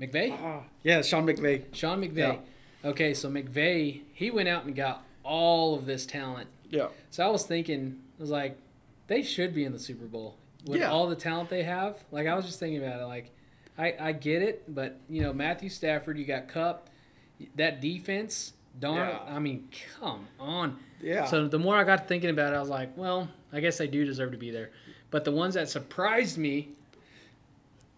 McVay, 0.00 0.62
yeah, 0.82 1.02
Sean 1.02 1.24
McVay. 1.26 1.64
Sean 1.72 2.00
McVay. 2.02 2.40
Okay, 2.84 3.14
so 3.14 3.30
McVay 3.30 4.02
he 4.12 4.30
went 4.30 4.48
out 4.48 4.64
and 4.64 4.74
got 4.74 5.04
all 5.22 5.74
of 5.76 5.86
this 5.86 6.04
talent 6.04 6.48
Yeah. 6.68 6.88
so 7.10 7.24
I 7.24 7.30
was 7.30 7.46
thinking, 7.46 8.00
I 8.18 8.22
was 8.22 8.30
like, 8.30 8.58
they 9.06 9.22
should 9.22 9.54
be 9.54 9.64
in 9.64 9.72
the 9.72 9.78
Super 9.78 10.04
Bowl 10.06 10.36
with 10.66 10.80
Yeah. 10.80 10.90
all 10.90 11.06
the 11.06 11.14
talent 11.16 11.48
they 11.48 11.62
have. 11.62 11.96
Like 12.10 12.26
I 12.26 12.34
was 12.34 12.44
just 12.44 12.58
thinking 12.60 12.84
about 12.84 13.00
it. 13.00 13.04
Like, 13.04 13.30
I 13.78 13.94
I 14.00 14.12
get 14.12 14.42
it, 14.42 14.64
but 14.74 14.98
you 15.08 15.22
know 15.22 15.32
Matthew 15.32 15.68
Stafford, 15.70 16.18
you 16.18 16.24
got 16.24 16.48
Kupp, 16.48 16.88
that 17.56 17.80
defense. 17.80 18.52
Darn, 18.80 18.96
Yeah. 18.96 19.20
I 19.28 19.38
mean, 19.38 19.68
come 20.00 20.26
on. 20.40 20.78
Yeah. 21.00 21.26
So 21.26 21.46
the 21.46 21.58
more 21.60 21.76
I 21.76 21.84
got 21.84 22.08
thinking 22.08 22.30
about 22.30 22.52
it, 22.52 22.56
I 22.56 22.60
was 22.60 22.68
like, 22.68 22.96
well, 22.96 23.28
I 23.52 23.60
guess 23.60 23.78
they 23.78 23.86
do 23.86 24.04
deserve 24.04 24.32
to 24.32 24.36
be 24.38 24.50
there. 24.50 24.70
But 25.12 25.24
the 25.24 25.30
ones 25.30 25.54
that 25.54 25.68
surprised 25.68 26.38
me, 26.38 26.70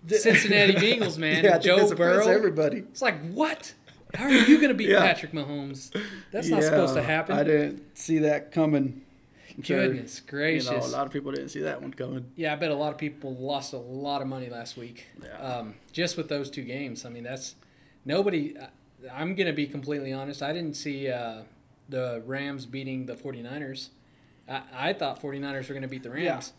the, 0.05 0.17
Cincinnati 0.19 0.75
Bengals, 0.75 1.17
man, 1.17 1.43
yeah, 1.45 1.57
Joe 1.59 1.95
Burrow. 1.95 2.29
Everybody. 2.29 2.79
it's 2.79 3.01
like, 3.01 3.19
what? 3.33 3.73
How 4.15 4.27
are 4.27 4.31
you 4.31 4.57
going 4.59 4.69
to 4.69 4.75
beat 4.75 4.89
Yeah. 4.91 5.01
Patrick 5.01 5.33
Mahomes? 5.33 5.91
That's 6.31 6.49
not 6.49 6.63
supposed 6.63 6.95
to 6.95 7.03
happen. 7.03 7.37
I 7.39 7.43
didn't 7.45 7.97
see 7.97 8.19
that 8.19 8.53
coming. 8.53 9.03
Sure, 9.63 9.87
Goodness 9.89 10.21
You 10.23 10.31
gracious. 10.31 10.71
know, 10.71 10.77
a 10.77 10.87
lot 10.95 11.07
of 11.07 11.13
people 11.13 11.33
didn't 11.33 11.49
see 11.49 11.61
that 11.61 11.81
one 11.81 11.91
coming. 11.95 12.27
Yeah, 12.37 12.53
I 12.53 12.57
bet 12.57 12.71
a 12.71 12.75
lot 12.75 12.93
of 12.93 12.99
people 12.99 13.35
lost 13.35 13.73
a 13.73 13.79
lot 13.79 14.21
of 14.21 14.29
money 14.29 14.51
last 14.51 14.77
week. 14.77 15.07
Yeah. 15.23 15.39
Um, 15.39 15.75
just 15.93 16.19
with 16.19 16.29
those 16.29 16.51
two 16.51 16.63
games. 16.63 17.07
I 17.07 17.09
mean, 17.09 17.23
that's 17.25 17.55
nobody. 18.05 18.55
I'm 19.13 19.35
going 19.35 19.47
to 19.47 19.53
be 19.53 19.67
completely 19.67 20.13
honest. 20.13 20.43
I 20.43 20.53
didn't 20.53 20.75
see 20.75 21.09
uh, 21.11 21.43
the 21.89 22.23
Rams 22.27 22.67
beating 22.67 23.07
the 23.07 23.15
49ers. 23.15 23.89
I, 24.49 24.63
I 24.75 24.93
thought 24.93 25.21
49ers 25.21 25.69
were 25.69 25.75
going 25.75 25.83
to 25.83 25.89
beat 25.89 26.03
the 26.03 26.11
Rams. 26.11 26.53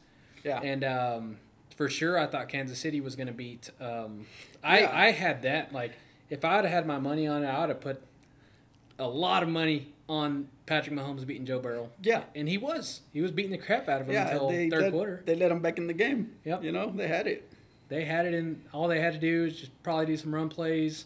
Yeah. 0.43 0.61
yeah. 0.63 0.69
And 0.71 0.83
um, 0.83 1.37
for 1.75 1.89
sure, 1.89 2.17
I 2.19 2.27
thought 2.27 2.49
Kansas 2.49 2.79
City 2.79 3.01
was 3.01 3.15
going 3.15 3.27
to 3.27 3.33
beat. 3.33 3.71
Um, 3.79 4.25
I, 4.63 4.79
Yeah. 4.81 4.91
I 4.93 5.11
had 5.11 5.41
that. 5.43 5.73
Like, 5.73 5.93
if 6.29 6.43
I 6.45 6.55
would 6.57 6.65
have 6.65 6.73
had 6.73 6.85
my 6.87 6.99
money 6.99 7.27
on 7.27 7.43
it, 7.43 7.47
I 7.47 7.59
would 7.61 7.69
have 7.69 7.81
put 7.81 8.01
a 8.99 9.07
lot 9.07 9.43
of 9.43 9.49
money 9.49 9.93
on 10.09 10.47
Patrick 10.65 10.95
Mahomes 10.95 11.25
beating 11.25 11.45
Joe 11.45 11.59
Burrow. 11.59 11.89
Yeah. 12.01 12.23
And 12.35 12.47
he 12.47 12.57
was. 12.57 13.01
He 13.13 13.21
was 13.21 13.31
beating 13.31 13.51
the 13.51 13.57
crap 13.57 13.87
out 13.89 14.01
of 14.01 14.07
him 14.07 14.13
Yeah, 14.13 14.27
until 14.29 14.49
they 14.49 14.69
third 14.69 14.81
let, 14.83 14.91
quarter. 14.91 15.23
they 15.25 15.35
let 15.35 15.49
them 15.49 15.59
back 15.59 15.77
in 15.77 15.87
the 15.87 15.93
game. 15.93 16.31
Yep. 16.45 16.63
You 16.63 16.71
know, 16.71 16.91
they 16.95 17.07
had 17.07 17.27
it. 17.27 17.51
They 17.89 18.03
had 18.05 18.25
it 18.25 18.33
in. 18.33 18.61
All 18.73 18.87
they 18.87 18.99
had 18.99 19.13
to 19.13 19.19
do 19.19 19.45
is 19.45 19.57
just 19.59 19.71
probably 19.83 20.05
do 20.07 20.17
some 20.17 20.33
run 20.35 20.49
plays, 20.49 21.05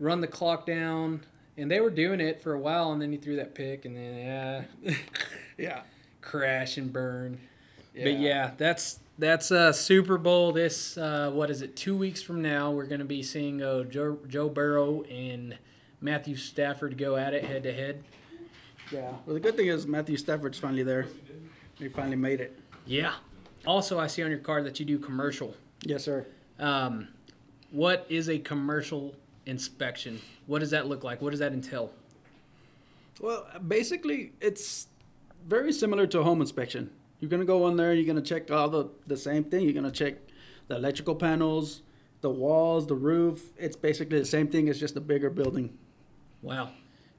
run 0.00 0.20
the 0.20 0.26
clock 0.26 0.66
down, 0.66 1.24
and 1.56 1.70
they 1.70 1.80
were 1.80 1.90
doing 1.90 2.20
it 2.20 2.40
for 2.40 2.54
a 2.54 2.58
while, 2.58 2.92
and 2.92 3.00
then 3.02 3.10
he 3.12 3.18
threw 3.18 3.36
that 3.36 3.54
pick, 3.54 3.84
and 3.84 3.96
then 3.96 4.66
yeah, 4.84 4.94
Yeah. 5.58 5.80
crash 6.20 6.76
and 6.76 6.92
burn. 6.92 7.38
But 7.94 8.18
yeah, 8.20 8.52
that's 8.56 9.00
that's 9.18 9.50
uh, 9.50 9.72
Super 9.72 10.18
Bowl. 10.18 10.52
This 10.52 10.96
uh, 10.96 11.30
what 11.32 11.50
is 11.50 11.62
it? 11.62 11.74
Two 11.74 11.96
weeks 11.96 12.22
from 12.22 12.40
now, 12.42 12.70
we're 12.70 12.86
gonna 12.86 13.04
be 13.04 13.22
seeing 13.24 13.60
uh, 13.60 13.82
Joe 13.84 14.18
Joe 14.28 14.48
Burrow 14.48 15.02
and 15.02 15.58
Matthew 16.00 16.36
Stafford 16.36 16.96
go 16.96 17.16
at 17.16 17.34
it 17.34 17.44
head 17.44 17.64
to 17.64 17.72
head. 17.72 18.04
Yeah. 18.92 19.10
Well, 19.26 19.34
the 19.34 19.40
good 19.40 19.56
thing 19.56 19.66
is 19.66 19.86
Matthew 19.86 20.16
Stafford's 20.16 20.58
finally 20.60 20.84
there. 20.84 21.06
He 21.76 21.88
finally 21.88 22.16
made 22.16 22.40
it. 22.40 22.56
Yeah. 22.86 23.14
Also, 23.66 23.98
I 23.98 24.06
see 24.06 24.22
on 24.22 24.30
your 24.30 24.38
card 24.38 24.64
that 24.64 24.78
you 24.78 24.86
do 24.86 24.98
commercial. 24.98 25.54
Yes, 25.82 26.04
sir. 26.04 26.24
Um, 26.60 27.08
what 27.72 28.06
is 28.08 28.28
a 28.30 28.38
commercial 28.38 29.14
inspection? 29.48 30.20
What 30.46 30.60
does 30.60 30.70
that 30.70 30.86
look 30.86 31.02
like? 31.02 31.20
What 31.20 31.30
does 31.30 31.40
that 31.40 31.52
entail? 31.52 31.92
Well, 33.20 33.46
basically, 33.66 34.32
it's 34.40 34.86
very 35.46 35.72
similar 35.72 36.06
to 36.06 36.20
a 36.20 36.22
home 36.22 36.40
inspection. 36.40 36.90
You're 37.18 37.30
gonna 37.30 37.44
go 37.44 37.66
in 37.68 37.76
there. 37.76 37.92
You're 37.94 38.06
gonna 38.06 38.22
check 38.22 38.50
all 38.50 38.68
the 38.68 38.90
the 39.06 39.16
same 39.16 39.44
thing. 39.44 39.64
You're 39.64 39.72
gonna 39.72 39.90
check 39.90 40.14
the 40.68 40.76
electrical 40.76 41.16
panels, 41.16 41.82
the 42.20 42.30
walls, 42.30 42.86
the 42.86 42.94
roof. 42.94 43.50
It's 43.56 43.74
basically 43.76 44.18
the 44.20 44.24
same 44.24 44.48
thing. 44.48 44.68
It's 44.68 44.78
just 44.78 44.96
a 44.96 45.00
bigger 45.00 45.30
building. 45.30 45.76
Wow. 46.42 46.70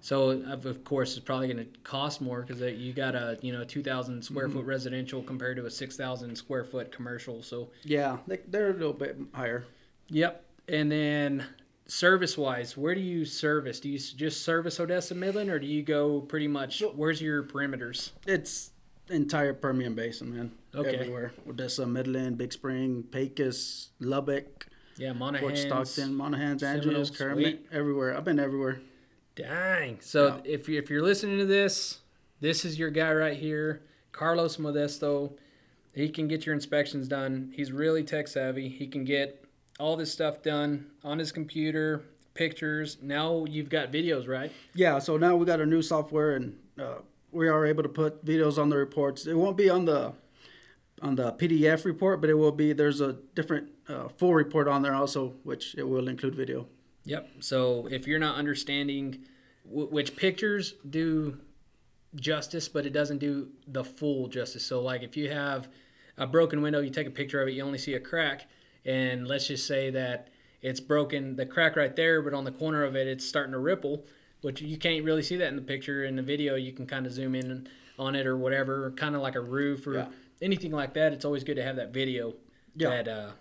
So 0.02 0.30
of 0.30 0.84
course 0.86 1.18
it's 1.18 1.26
probably 1.26 1.52
going 1.52 1.66
to 1.66 1.80
cost 1.82 2.22
more 2.22 2.42
because 2.42 2.62
you 2.62 2.94
got 2.94 3.16
a 3.16 3.38
you 3.42 3.52
know 3.52 3.66
2,000 3.66 4.24
square 4.24 4.48
mm-hmm. 4.48 4.58
foot 4.58 4.66
residential 4.66 5.22
compared 5.22 5.58
to 5.58 5.66
a 5.66 5.72
6,000 5.72 6.36
square 6.36 6.64
foot 6.64 6.92
commercial. 6.92 7.44
So 7.44 7.72
Yeah, 7.84 8.18
they, 8.26 8.40
they're 8.48 8.70
a 8.70 8.74
little 8.74 8.94
bit 8.94 9.18
higher. 9.34 9.66
yep. 10.08 10.46
And 10.70 10.92
then 10.92 11.46
service 11.90 12.38
wise, 12.38 12.78
where 12.78 12.96
do 12.96 13.02
you 13.02 13.26
service? 13.26 13.80
Do 13.80 13.90
you 13.90 13.98
just 14.00 14.44
service 14.44 14.80
Odessa 14.80 15.16
Midland, 15.16 15.50
or 15.50 15.60
do 15.60 15.68
you 15.68 15.82
go 15.84 16.22
pretty 16.22 16.48
much? 16.48 16.82
Where's 16.96 17.22
your 17.22 17.44
perimeters? 17.44 18.12
It's 18.26 18.72
entire 19.10 19.54
Permian 19.54 19.96
Basin, 19.96 20.36
man. 20.36 20.52
Okay. 20.76 20.96
Everywhere. 20.96 21.34
Odessa, 21.48 21.86
Midland, 21.86 22.38
Big 22.38 22.54
Spring, 22.54 23.04
Pecos, 23.12 23.90
Lubbock, 24.00 24.68
Yeah, 24.98 25.14
Fort 25.14 25.34
Monahans. 25.36 25.58
Stockton, 25.58 26.14
Monahans, 26.14 26.62
Angeles, 26.64 27.10
Kermit, 27.10 27.66
everywhere. 27.72 28.16
I've 28.16 28.24
been 28.24 28.40
everywhere. 28.40 28.82
Dang. 29.36 29.98
So 30.02 30.28
Yeah. 30.28 30.42
if 30.46 30.70
you 30.70 30.78
if 30.78 30.90
you're 30.90 31.02
listening 31.02 31.40
to 31.40 31.46
this, 31.46 32.00
this 32.40 32.66
is 32.66 32.78
your 32.78 32.92
guy 32.92 33.12
right 33.14 33.38
here, 33.38 33.82
Carlos 34.12 34.58
Modesto. 34.58 35.34
He 35.94 36.10
can 36.10 36.28
get 36.28 36.46
your 36.46 36.54
inspections 36.54 37.08
done. 37.08 37.52
He's 37.56 37.72
really 37.72 38.04
tech 38.04 38.28
savvy. 38.28 38.70
He 38.70 38.86
can 38.88 39.06
get 39.06 39.44
all 39.80 39.96
this 39.96 40.12
stuff 40.12 40.44
done 40.44 40.88
on 41.04 41.18
his 41.18 41.32
computer, 41.32 42.04
pictures. 42.34 42.98
Now 43.02 43.46
you've 43.46 43.70
got 43.70 43.92
videos, 43.92 44.28
right? 44.28 44.52
Yeah, 44.76 45.00
so 45.00 45.18
now 45.18 45.36
we 45.36 45.46
got 45.46 45.60
our 45.60 45.66
new 45.66 45.82
software, 45.82 46.36
and 46.36 46.58
uh, 46.80 46.96
we 47.32 47.48
are 47.48 47.66
able 47.66 47.84
to 47.84 47.90
put 47.90 48.24
videos 48.26 48.58
on 48.62 48.70
the 48.70 48.78
reports. 48.78 49.26
It 49.26 49.36
won't 49.36 49.58
be 49.58 49.70
on 49.70 49.86
the 49.86 50.14
on 51.02 51.16
the 51.16 51.32
PDF 51.34 51.86
report, 51.86 52.20
but 52.20 52.30
it 52.30 52.34
will 52.34 52.52
be. 52.52 52.74
There's 52.74 53.00
a 53.00 53.14
different 53.34 53.70
uh, 53.88 54.10
full 54.10 54.34
report 54.34 54.68
on 54.68 54.82
there 54.82 54.94
also, 54.94 55.34
which 55.44 55.76
it 55.78 55.88
will 55.88 56.10
include 56.10 56.36
video. 56.36 56.68
Yep. 57.06 57.30
So 57.40 57.88
if 57.90 58.06
you're 58.06 58.20
not 58.20 58.36
understanding 58.36 59.20
w- 59.66 59.88
which 59.88 60.18
pictures 60.18 60.76
do 60.88 61.40
justice, 62.16 62.68
but 62.68 62.86
it 62.86 62.92
doesn't 62.92 63.20
do 63.20 63.48
the 63.66 63.84
full 63.84 64.28
justice. 64.28 64.66
So 64.66 64.82
like 64.82 65.04
if 65.04 65.16
you 65.16 65.30
have 65.32 65.70
a 66.18 66.28
broken 66.28 66.62
window, 66.62 66.82
you 66.82 66.90
take 66.90 67.08
a 67.08 67.12
picture 67.12 67.42
of 67.42 67.48
it, 67.48 67.54
you 67.54 67.64
only 67.64 67.78
see 67.78 67.94
a 67.94 68.00
crack, 68.00 68.48
and 68.86 69.28
let's 69.28 69.48
just 69.48 69.68
say 69.68 69.90
that 69.92 70.30
it's 70.62 70.80
broken, 70.80 71.36
the 71.36 71.46
crack 71.46 71.76
right 71.76 71.96
there, 71.96 72.22
but 72.22 72.34
on 72.34 72.44
the 72.44 72.52
corner 72.52 72.84
of 72.84 72.96
it, 72.96 73.08
it's 73.08 73.26
starting 73.26 73.54
to 73.54 73.60
ripple, 73.60 74.04
which 74.42 74.62
you 74.62 74.78
can't 74.78 75.04
really 75.06 75.22
see 75.24 75.38
that 75.38 75.48
in 75.48 75.56
the 75.56 75.62
picture. 75.62 76.04
In 76.06 76.16
the 76.16 76.22
video, 76.22 76.56
you 76.56 76.72
can 76.74 76.86
kind 76.86 77.06
of 77.06 77.12
zoom 77.14 77.36
in 77.36 77.68
on 77.98 78.16
it 78.16 78.26
or 78.28 78.38
whatever, 78.38 78.92
kind 78.92 79.16
of 79.16 79.22
like 79.22 79.36
a 79.36 79.42
roof 79.42 79.86
or 79.88 79.94
Yeah. 79.96 80.08
anything 80.42 80.72
like 80.72 80.94
that. 80.94 81.14
It's 81.14 81.26
always 81.26 81.44
good 81.44 81.56
to 81.56 81.64
have 81.64 81.76
that 81.78 81.94
video 81.94 82.34
Yeah. 82.76 82.90
that 82.90 83.08
uh, 83.08 83.32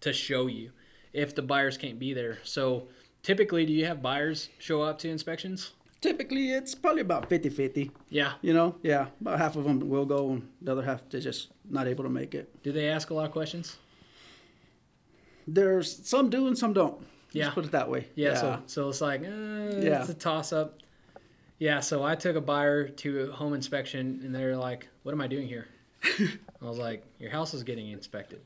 to 0.00 0.12
show 0.12 0.46
you 0.46 0.70
if 1.12 1.34
the 1.34 1.42
buyers 1.42 1.76
can't 1.78 1.98
be 1.98 2.12
there. 2.12 2.38
So 2.42 2.88
typically, 3.22 3.64
do 3.66 3.72
you 3.72 3.86
have 3.86 4.02
buyers 4.02 4.48
show 4.58 4.82
up 4.82 4.98
to 5.00 5.08
inspections? 5.08 5.72
Typically, 6.02 6.50
it's 6.52 6.74
probably 6.74 7.00
about 7.00 7.28
50-50. 7.28 7.90
Yeah. 8.10 8.34
You 8.42 8.52
know, 8.52 8.76
yeah, 8.82 9.06
about 9.20 9.38
half 9.38 9.56
of 9.56 9.64
them 9.64 9.80
will 9.88 10.04
go, 10.04 10.30
and 10.32 10.48
the 10.60 10.72
other 10.72 10.82
half 10.82 11.08
they're 11.08 11.20
just 11.22 11.48
not 11.68 11.86
able 11.88 12.04
to 12.04 12.10
make 12.10 12.34
it. 12.34 12.62
Do 12.62 12.70
they 12.70 12.88
ask 12.88 13.08
a 13.10 13.14
lot 13.14 13.24
of 13.24 13.32
questions? 13.32 13.78
There's 15.46 16.06
some 16.06 16.30
do 16.30 16.46
and 16.46 16.56
some 16.58 16.72
don't. 16.72 17.00
Yeah. 17.32 17.44
Let's 17.44 17.54
put 17.54 17.64
it 17.66 17.70
that 17.72 17.90
way. 17.90 18.06
Yeah, 18.14 18.34
so 18.34 18.62
so 18.66 18.88
it's 18.88 19.00
like 19.00 19.20
uh, 19.22 19.24
Yeah. 19.26 20.00
it's 20.00 20.08
a 20.08 20.14
toss 20.14 20.52
up. 20.52 20.78
Yeah, 21.58 21.80
so 21.80 22.02
I 22.02 22.14
took 22.14 22.36
a 22.36 22.40
buyer 22.40 22.88
to 22.88 23.20
a 23.30 23.32
home 23.32 23.54
inspection 23.54 24.20
and 24.24 24.34
they're 24.34 24.56
like, 24.56 24.88
"What 25.02 25.12
am 25.12 25.20
I 25.20 25.26
doing 25.26 25.46
here?" 25.48 25.68
I 26.04 26.64
was 26.64 26.78
like, 26.78 27.04
"Your 27.18 27.30
house 27.30 27.54
is 27.54 27.62
getting 27.62 27.90
inspected." 27.90 28.40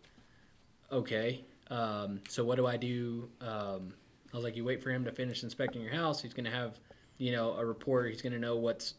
Okay. 0.92 1.44
Um, 1.70 2.20
so 2.28 2.44
what 2.44 2.56
do 2.56 2.66
I 2.66 2.76
do? 2.76 3.28
Um, 3.40 3.94
I 4.32 4.36
was 4.36 4.44
like, 4.44 4.56
"You 4.56 4.64
wait 4.64 4.82
for 4.82 4.90
him 4.90 5.04
to 5.04 5.12
finish 5.12 5.42
inspecting 5.42 5.82
your 5.82 5.92
house. 5.92 6.20
He's 6.22 6.34
going 6.34 6.44
to 6.44 6.50
have, 6.50 6.78
you 7.18 7.32
know, 7.32 7.52
a 7.54 7.64
report. 7.64 8.10
He's 8.10 8.22
going 8.22 8.32
to 8.32 8.38
know 8.38 8.56
what's 8.56 8.94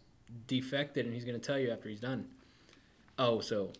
defected 0.47 1.05
and 1.05 1.13
he's 1.13 1.25
going 1.25 1.39
to 1.39 1.45
tell 1.45 1.59
you 1.59 1.71
after 1.71 1.89
he's 1.89 1.99
done." 2.01 2.25
Oh, 3.19 3.39
so 3.41 3.71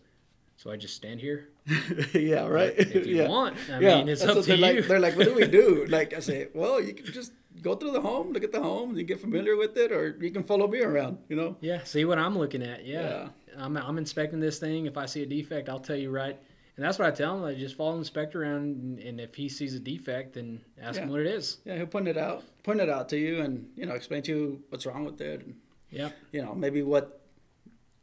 so 0.62 0.70
I 0.70 0.76
just 0.76 0.94
stand 0.94 1.20
here? 1.20 1.48
yeah, 2.14 2.46
right. 2.46 2.72
If 2.76 3.04
you 3.04 3.16
yeah. 3.16 3.28
want. 3.28 3.56
I 3.68 3.80
yeah, 3.80 3.96
mean, 3.96 4.08
it's 4.08 4.22
that's 4.22 4.36
up 4.36 4.44
to 4.44 4.56
they're 4.56 4.56
you. 4.56 4.80
Like, 4.80 4.86
they're 4.86 5.00
like, 5.00 5.16
what 5.16 5.24
do 5.24 5.34
we 5.34 5.48
do? 5.48 5.86
Like 5.88 6.14
I 6.14 6.20
say, 6.20 6.48
well, 6.54 6.80
you 6.80 6.94
can 6.94 7.04
just 7.06 7.32
go 7.62 7.74
through 7.74 7.90
the 7.90 8.00
home, 8.00 8.32
look 8.32 8.44
at 8.44 8.52
the 8.52 8.62
home, 8.62 8.96
you 8.96 9.02
get 9.02 9.20
familiar 9.20 9.56
with 9.56 9.76
it, 9.76 9.90
or 9.90 10.16
you 10.20 10.30
can 10.30 10.44
follow 10.44 10.68
me 10.68 10.80
around. 10.80 11.18
You 11.28 11.34
know. 11.34 11.56
Yeah, 11.60 11.82
see 11.82 12.04
what 12.04 12.18
I'm 12.18 12.38
looking 12.38 12.62
at. 12.62 12.86
Yeah. 12.86 13.02
Yeah. 13.02 13.28
I'm, 13.58 13.76
I'm 13.76 13.98
inspecting 13.98 14.38
this 14.38 14.60
thing. 14.60 14.86
If 14.86 14.96
I 14.96 15.06
see 15.06 15.22
a 15.24 15.26
defect, 15.26 15.68
I'll 15.68 15.80
tell 15.80 15.96
you 15.96 16.10
right. 16.10 16.38
And 16.76 16.84
that's 16.84 16.96
what 16.96 17.08
I 17.08 17.10
tell 17.10 17.36
him. 17.36 17.44
I 17.44 17.54
just 17.54 17.74
follow 17.74 17.92
the 17.92 17.98
inspector 17.98 18.42
around, 18.42 18.62
and, 18.62 18.98
and 19.00 19.20
if 19.20 19.34
he 19.34 19.48
sees 19.48 19.74
a 19.74 19.80
defect, 19.80 20.34
then 20.34 20.60
ask 20.80 21.00
him 21.00 21.10
what 21.10 21.20
it 21.20 21.26
is. 21.26 21.58
Yeah, 21.64 21.76
he'll 21.76 21.86
point 21.86 22.06
it 22.06 22.16
out, 22.16 22.44
point 22.62 22.80
it 22.80 22.88
out 22.88 23.08
to 23.08 23.18
you, 23.18 23.40
and 23.40 23.68
you 23.76 23.84
know, 23.84 23.94
explain 23.94 24.22
to 24.22 24.30
you 24.30 24.62
what's 24.68 24.86
wrong 24.86 25.04
with 25.04 25.20
it, 25.20 25.44
and 25.44 25.56
Yep. 25.90 26.16
you 26.30 26.42
know, 26.42 26.54
maybe 26.54 26.82
what 26.82 27.20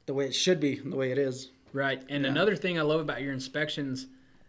the 0.06 0.14
way 0.14 0.26
it 0.26 0.36
should 0.36 0.60
be, 0.60 0.78
and 0.78 0.92
the 0.92 0.98
way 0.98 1.12
it 1.12 1.18
is. 1.18 1.50
Right. 1.74 2.04
And 2.10 2.24
Yeah. 2.26 2.32
another 2.32 2.56
thing 2.56 2.80
I 2.80 2.82
love 2.84 3.00
about 3.02 3.22
your 3.22 3.34
inspections, 3.34 4.08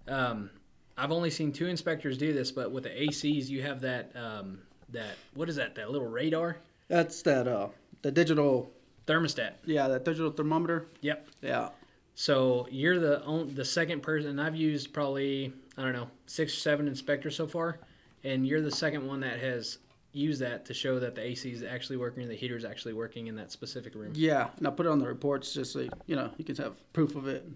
um, 0.08 0.50
I've 0.96 1.12
only 1.12 1.30
seen 1.30 1.52
two 1.52 1.66
inspectors 1.66 2.18
do 2.18 2.32
this, 2.32 2.50
but 2.52 2.70
with 2.72 2.84
the 2.84 2.90
ACs, 2.90 3.48
you 3.48 3.62
have 3.62 3.80
that 3.82 4.14
um, 4.16 4.60
that 4.90 5.14
what 5.34 5.48
is 5.48 5.56
that? 5.56 5.74
That 5.76 5.90
little 5.90 6.08
radar 6.08 6.56
That's 6.88 7.22
that 7.22 7.46
uh 7.46 7.68
the 8.02 8.10
digital, 8.10 8.72
thermostat. 9.06 9.52
yeah, 9.64 9.86
that 9.88 10.04
digital 10.04 10.30
thermometer. 10.30 10.86
Yep. 11.02 11.28
Yeah, 11.42 11.68
So 12.14 12.66
you're 12.70 12.98
the 12.98 13.22
on, 13.24 13.54
the 13.54 13.64
second 13.64 14.02
person. 14.02 14.38
I've 14.38 14.56
used 14.56 14.92
probably 14.92 15.52
I 15.76 15.82
don't 15.82 15.92
know 15.92 16.10
six 16.26 16.52
or 16.54 16.60
seven 16.60 16.88
inspectors 16.88 17.36
so 17.36 17.46
far, 17.46 17.78
and 18.24 18.46
you're 18.46 18.60
the 18.62 18.70
second 18.70 19.06
one 19.06 19.20
that 19.20 19.38
has 19.38 19.78
used 20.12 20.40
that 20.40 20.64
to 20.67 20.75
show 20.75 20.99
that 20.99 21.14
the 21.14 21.23
AC 21.23 21.49
is 21.50 21.62
actually 21.62 21.97
working 21.97 22.26
the 22.29 22.35
heater 22.35 22.57
is 22.57 22.64
actually 22.64 22.95
working 22.95 23.29
in 23.29 23.37
that 23.37 23.52
specific 23.52 23.95
room. 23.95 24.12
yeah, 24.14 24.49
and 24.59 24.67
I 24.67 24.71
put 24.71 24.87
it 24.87 24.88
on 24.88 24.99
the 24.99 25.07
reports 25.07 25.55
just 25.55 25.73
so 25.73 25.88
you 26.07 26.17
know 26.17 26.33
you 26.37 26.45
can 26.45 26.57
have 26.57 26.75
proof 26.93 27.14
of 27.14 27.29
it. 27.29 27.47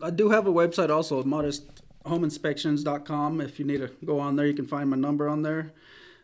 I 0.00 0.10
do 0.10 0.30
have 0.30 0.46
a 0.46 0.52
website 0.52 0.90
also, 0.90 1.24
modesthomeinspections.com. 1.24 3.40
If 3.40 3.58
you 3.58 3.64
need 3.64 3.78
to 3.78 3.90
go 4.04 4.20
on 4.20 4.36
there, 4.36 4.46
you 4.46 4.54
can 4.54 4.66
find 4.66 4.88
my 4.90 4.96
number 4.96 5.28
on 5.28 5.42
there. 5.42 5.72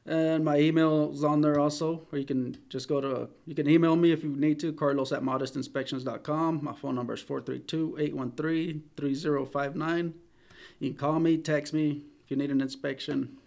And 0.07 0.45
my 0.45 0.59
email 0.59 1.11
is 1.13 1.25
on 1.25 1.41
there 1.41 1.59
also, 1.59 2.07
or 2.13 2.19
you 2.19 2.27
can 2.27 2.59
just 2.69 2.89
go 2.89 3.01
to, 3.01 3.29
you 3.47 3.55
can 3.55 3.67
email 3.69 3.97
me 3.97 4.13
if 4.13 4.23
you 4.23 4.29
need 4.29 4.61
to, 4.61 4.71
carlos 4.73 5.13
at 5.13 5.23
modestinspections.com. 5.23 6.63
My 6.63 6.75
phone 6.75 6.95
number 6.95 7.15
is 7.15 7.23
432-813-3059. 7.23 10.13
You 10.79 10.91
can 10.91 10.99
call 10.99 11.19
me, 11.21 11.39
text 11.39 11.73
me 11.73 12.03
if 12.23 12.31
you 12.31 12.37
need 12.37 12.51
an 12.51 12.61
inspection. 12.61 13.39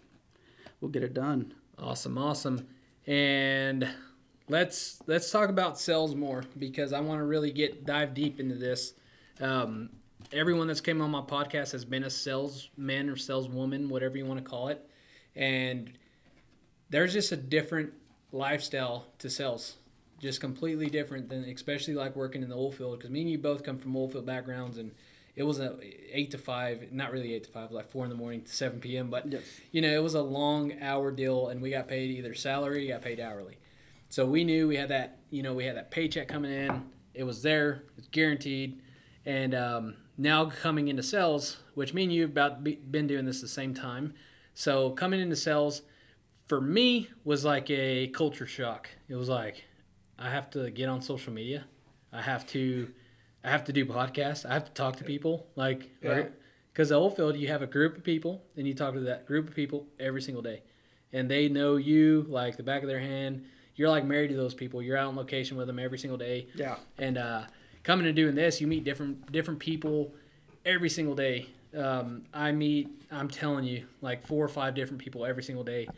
We'll 0.80 0.90
get 0.90 1.04
it 1.04 1.14
done. 1.14 1.54
Awesome, 1.80 2.18
awesome. 2.18 2.66
And 3.06 3.88
let's 4.48 5.00
let's 5.06 5.30
talk 5.30 5.48
about 5.48 5.78
sales 5.78 6.14
more 6.14 6.42
because 6.58 6.92
I 6.92 7.00
want 7.00 7.20
to 7.20 7.24
really 7.24 7.52
get 7.52 7.86
dive 7.86 8.14
deep 8.14 8.40
into 8.40 8.56
this. 8.56 8.94
Um, 9.40 9.90
everyone 10.32 10.66
that's 10.66 10.80
came 10.80 11.00
on 11.00 11.10
my 11.10 11.20
podcast 11.20 11.72
has 11.72 11.84
been 11.84 12.04
a 12.04 12.10
salesman 12.10 13.08
or 13.08 13.16
saleswoman, 13.16 13.88
whatever 13.88 14.18
you 14.18 14.26
want 14.26 14.42
to 14.42 14.48
call 14.48 14.68
it, 14.68 14.84
and 15.36 15.92
there's 16.90 17.12
just 17.12 17.32
a 17.32 17.36
different 17.36 17.92
lifestyle 18.32 19.06
to 19.20 19.30
sales, 19.30 19.76
just 20.20 20.40
completely 20.40 20.90
different 20.90 21.28
than 21.28 21.44
especially 21.44 21.94
like 21.94 22.16
working 22.16 22.42
in 22.42 22.48
the 22.48 22.56
oil 22.56 22.72
field. 22.72 22.98
Because 22.98 23.10
me 23.10 23.22
and 23.22 23.30
you 23.30 23.38
both 23.38 23.62
come 23.62 23.78
from 23.78 23.96
oil 23.96 24.08
field 24.08 24.26
backgrounds, 24.26 24.78
and 24.78 24.90
it 25.38 25.44
was 25.44 25.60
a 25.60 25.78
eight 26.12 26.32
to 26.32 26.38
five, 26.38 26.90
not 26.90 27.12
really 27.12 27.32
eight 27.32 27.44
to 27.44 27.50
five, 27.50 27.70
like 27.70 27.88
four 27.90 28.02
in 28.04 28.10
the 28.10 28.16
morning 28.16 28.42
to 28.42 28.52
seven 28.52 28.80
p.m. 28.80 29.08
But 29.08 29.30
Yes. 29.30 29.42
you 29.70 29.80
know, 29.80 29.88
it 29.88 30.02
was 30.02 30.14
a 30.14 30.22
long 30.22 30.72
hour 30.82 31.12
deal, 31.12 31.48
and 31.48 31.62
we 31.62 31.70
got 31.70 31.86
paid 31.86 32.10
either 32.10 32.34
salary, 32.34 32.88
got 32.88 33.02
paid 33.02 33.20
hourly. 33.20 33.56
So 34.08 34.26
we 34.26 34.42
knew 34.42 34.66
we 34.66 34.76
had 34.76 34.88
that, 34.88 35.18
you 35.30 35.44
know, 35.44 35.54
we 35.54 35.64
had 35.64 35.76
that 35.76 35.90
paycheck 35.92 36.26
coming 36.28 36.50
in. 36.50 36.82
It 37.14 37.22
was 37.22 37.42
there, 37.42 37.84
it's 37.96 38.08
guaranteed. 38.08 38.80
And 39.24 39.54
um, 39.54 39.94
now 40.16 40.46
coming 40.46 40.88
into 40.88 41.02
sales, 41.04 41.58
which 41.74 41.94
me 41.94 42.02
and 42.04 42.12
you 42.12 42.24
about 42.24 42.64
be, 42.64 42.74
been 42.76 43.06
doing 43.06 43.24
this 43.24 43.40
the 43.40 43.48
same 43.48 43.74
time. 43.74 44.14
So 44.54 44.90
coming 44.90 45.20
into 45.20 45.36
sales, 45.36 45.82
for 46.46 46.60
me 46.60 47.10
was 47.22 47.44
like 47.44 47.70
a 47.70 48.08
culture 48.08 48.46
shock. 48.46 48.88
It 49.08 49.14
was 49.14 49.28
like 49.28 49.64
I 50.18 50.30
have 50.30 50.50
to 50.50 50.70
get 50.70 50.88
on 50.88 51.00
social 51.00 51.32
media. 51.32 51.64
I 52.12 52.22
have 52.22 52.44
to 52.48 52.90
I 53.48 53.50
have 53.50 53.64
to 53.64 53.72
do 53.72 53.86
podcasts. 53.86 54.44
I 54.44 54.52
have 54.52 54.66
to 54.66 54.72
talk 54.72 54.96
to 54.96 55.04
people 55.04 55.46
like 55.56 55.88
Yeah. 56.02 56.10
right 56.10 56.32
because 56.72 56.90
the 56.90 56.96
old 56.96 57.16
field 57.16 57.34
you 57.36 57.48
have 57.48 57.62
a 57.62 57.66
group 57.66 57.96
of 57.96 58.04
people 58.04 58.44
and 58.56 58.66
you 58.68 58.74
talk 58.74 58.92
to 58.92 59.00
that 59.00 59.26
group 59.26 59.48
of 59.48 59.54
people 59.54 59.86
every 59.98 60.20
single 60.20 60.42
day 60.42 60.62
and 61.14 61.30
they 61.30 61.48
know 61.48 61.76
you 61.76 62.26
like 62.28 62.56
the 62.58 62.62
back 62.62 62.82
of 62.82 62.88
their 62.88 63.00
hand. 63.00 63.44
You're 63.74 63.88
like 63.88 64.04
married 64.04 64.28
to 64.28 64.36
those 64.36 64.52
people. 64.54 64.82
You're 64.82 64.98
out 64.98 65.08
on 65.08 65.16
location 65.16 65.56
with 65.56 65.66
them 65.66 65.78
every 65.78 65.98
single 65.98 66.18
day. 66.18 66.48
Yeah. 66.54 66.76
And 66.98 67.16
uh, 67.16 67.44
coming 67.84 68.06
and 68.06 68.14
doing 68.14 68.34
this, 68.34 68.60
you 68.60 68.66
meet 68.66 68.84
different 68.84 69.32
different 69.32 69.60
people 69.60 70.12
every 70.66 70.90
single 70.90 71.14
day. 71.14 71.46
Um, 71.74 72.24
I 72.34 72.52
meet, 72.52 72.88
I'm 73.10 73.28
telling 73.28 73.64
you, 73.64 73.86
like 74.02 74.26
four 74.26 74.44
or 74.44 74.48
five 74.48 74.74
different 74.74 75.00
people 75.00 75.24
every 75.24 75.42
single 75.42 75.64
day 75.64 75.88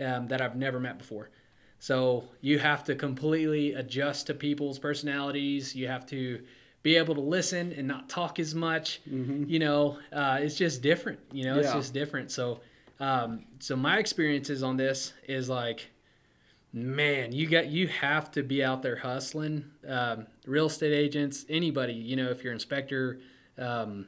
um, 0.00 0.28
that 0.28 0.42
I've 0.42 0.56
never 0.56 0.78
met 0.78 0.98
before. 0.98 1.30
So 1.78 2.24
you 2.40 2.58
have 2.58 2.84
to 2.84 2.94
completely 2.94 3.74
adjust 3.74 4.26
to 4.26 4.34
people's 4.34 4.78
personalities. 4.78 5.74
You 5.76 5.86
have 5.88 6.04
to 6.06 6.42
be 6.82 6.96
able 6.96 7.14
to 7.14 7.20
listen 7.20 7.72
and 7.72 7.88
not 7.88 8.08
talk 8.08 8.38
as 8.38 8.54
much. 8.54 9.00
You 9.50 9.58
know, 9.58 9.98
uh, 10.12 10.38
it's 10.40 10.54
just 10.56 10.82
different. 10.82 11.18
You 11.32 11.44
know, 11.44 11.58
it's 11.58 11.68
just 11.74 11.92
different. 11.94 12.30
So, 12.30 12.60
um, 13.00 13.44
so 13.58 13.76
my 13.76 13.98
experiences 13.98 14.62
on 14.62 14.76
this 14.76 15.12
is 15.26 15.48
like, 15.48 15.90
man, 16.72 17.32
you 17.32 17.48
got 17.48 17.66
you 17.66 17.88
have 17.88 18.30
to 18.32 18.42
be 18.42 18.62
out 18.62 18.82
there 18.82 18.96
hustling. 18.96 19.64
Um, 19.86 20.26
real 20.46 20.66
estate 20.66 20.92
agents, 20.92 21.44
anybody, 21.48 21.94
you 21.94 22.16
know, 22.16 22.30
if 22.30 22.44
you're 22.44 22.52
inspector, 22.52 23.20
um, 23.58 24.06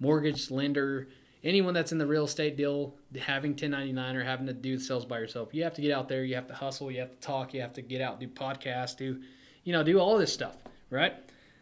mortgage 0.00 0.50
lender, 0.50 1.08
anyone 1.44 1.74
that's 1.74 1.92
in 1.92 1.98
the 1.98 2.06
real 2.06 2.24
estate 2.24 2.56
deal, 2.56 2.94
having 3.20 3.52
1099 3.52 4.16
or 4.16 4.24
having 4.24 4.46
to 4.46 4.52
do 4.52 4.78
the 4.78 4.82
sales 4.82 5.04
by 5.04 5.18
yourself, 5.18 5.50
you 5.52 5.62
have 5.62 5.74
to 5.74 5.82
get 5.82 5.92
out 5.92 6.08
there. 6.08 6.24
You 6.24 6.34
have 6.34 6.48
to 6.48 6.54
hustle. 6.54 6.90
You 6.90 7.00
have 7.00 7.10
to 7.10 7.20
talk. 7.20 7.54
You 7.54 7.60
have 7.60 7.72
to 7.74 7.82
get 7.82 8.00
out, 8.00 8.18
do 8.20 8.28
podcasts, 8.28 8.96
do, 8.96 9.20
you 9.64 9.72
know, 9.72 9.82
do 9.82 9.98
all 9.98 10.18
this 10.18 10.32
stuff, 10.32 10.56
right? 10.90 11.14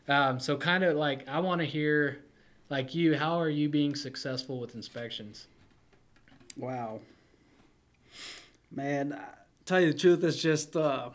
Um, 0.08 0.40
so 0.40 0.56
kind 0.56 0.84
of 0.84 0.96
like 0.96 1.28
I 1.28 1.40
want 1.40 1.60
to 1.60 1.66
hear, 1.66 2.18
like 2.70 2.94
you, 2.94 3.16
how 3.16 3.38
are 3.40 3.50
you 3.50 3.68
being 3.68 3.94
successful 3.94 4.58
with 4.58 4.74
inspections? 4.74 5.46
Wow. 6.56 7.00
Man, 8.70 9.12
I 9.12 9.24
tell 9.66 9.80
you 9.80 9.92
the 9.92 9.98
truth, 9.98 10.24
it's 10.24 10.40
just 10.40 10.76
uh, 10.76 11.10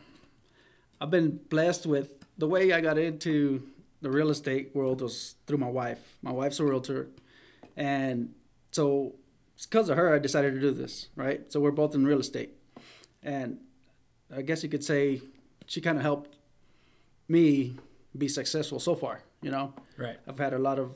I've 1.02 1.10
been 1.10 1.40
blessed 1.50 1.86
with 1.88 2.24
the 2.38 2.48
way 2.48 2.72
I 2.72 2.82
got 2.82 2.98
into 2.98 3.64
the 4.02 4.10
real 4.10 4.30
estate 4.30 4.76
world 4.76 5.02
was 5.02 5.36
through 5.48 5.58
my 5.58 5.70
wife. 5.70 6.18
My 6.22 6.32
wife's 6.32 6.60
a 6.60 6.66
realtor, 6.66 7.08
and 7.76 8.34
so 8.72 9.16
because 9.62 9.90
of 9.90 9.98
her 9.98 10.14
I 10.14 10.20
decided 10.20 10.54
to 10.54 10.60
do 10.60 10.72
this. 10.72 11.08
Right, 11.16 11.52
so 11.52 11.60
we're 11.60 11.72
both 11.72 11.96
in 11.96 12.06
real 12.06 12.20
estate, 12.20 12.52
and 13.22 13.60
I 14.36 14.42
guess 14.44 14.64
you 14.64 14.70
could 14.70 14.84
say 14.84 15.22
she 15.68 15.82
kind 15.82 15.98
of 15.98 16.04
helped 16.04 16.38
me 17.28 17.78
be 18.18 18.28
successful 18.28 18.80
so 18.80 18.96
far. 18.96 19.22
You 19.42 19.52
know, 19.52 19.74
Right. 19.98 20.18
I've 20.28 20.38
had 20.40 20.54
a 20.54 20.60
lot 20.60 20.80
of 20.80 20.94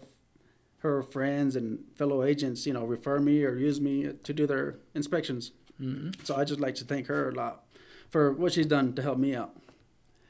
her 0.80 1.02
friends 1.02 1.56
and 1.56 1.80
fellow 1.96 2.24
agents, 2.24 2.66
you 2.68 2.74
know, 2.74 2.86
refer 2.86 3.20
me 3.20 3.44
or 3.44 3.56
use 3.58 3.82
me 3.82 4.12
to 4.24 4.34
do 4.34 4.46
their 4.48 4.78
inspections. 4.94 5.52
hmm 5.78 6.12
So 6.24 6.36
I 6.36 6.44
just 6.44 6.60
like 6.60 6.76
to 6.76 6.86
thank 6.86 7.08
her 7.08 7.30
a 7.30 7.34
lot 7.34 7.66
for 8.10 8.32
what 8.32 8.54
she's 8.54 8.68
done 8.68 8.94
to 8.94 9.02
help 9.02 9.18
me 9.18 9.36
out. 9.36 9.56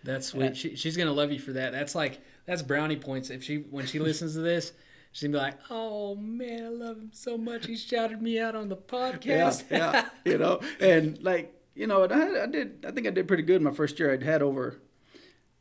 That's 0.03 0.27
sweet. 0.27 0.43
Yeah. 0.45 0.53
She, 0.53 0.75
she's 0.75 0.95
gonna 0.95 1.11
love 1.11 1.31
you 1.31 1.39
for 1.39 1.51
that. 1.53 1.73
That's 1.73 1.93
like 1.95 2.21
that's 2.45 2.61
brownie 2.61 2.95
points. 2.97 3.29
If 3.29 3.43
she 3.43 3.57
when 3.57 3.85
she 3.85 3.99
listens 3.99 4.33
to 4.35 4.39
this, 4.39 4.71
she's 5.11 5.27
gonna 5.27 5.33
be 5.37 5.39
like, 5.43 5.59
"Oh 5.69 6.15
man, 6.15 6.63
I 6.65 6.69
love 6.69 6.97
him 6.97 7.09
so 7.13 7.37
much. 7.37 7.65
He 7.65 7.75
shouted 7.75 8.21
me 8.21 8.39
out 8.39 8.55
on 8.55 8.69
the 8.69 8.77
podcast." 8.77 9.63
Yeah, 9.69 9.91
yeah, 9.91 10.09
you 10.23 10.37
know, 10.37 10.61
and 10.79 11.21
like 11.21 11.53
you 11.75 11.87
know, 11.87 12.03
and 12.03 12.13
I, 12.13 12.43
I 12.43 12.47
did. 12.47 12.85
I 12.87 12.91
think 12.91 13.05
I 13.05 13.09
did 13.09 13.27
pretty 13.27 13.43
good 13.43 13.61
my 13.61 13.71
first 13.71 13.99
year. 13.99 14.13
I'd 14.13 14.23
had 14.23 14.41
over 14.41 14.79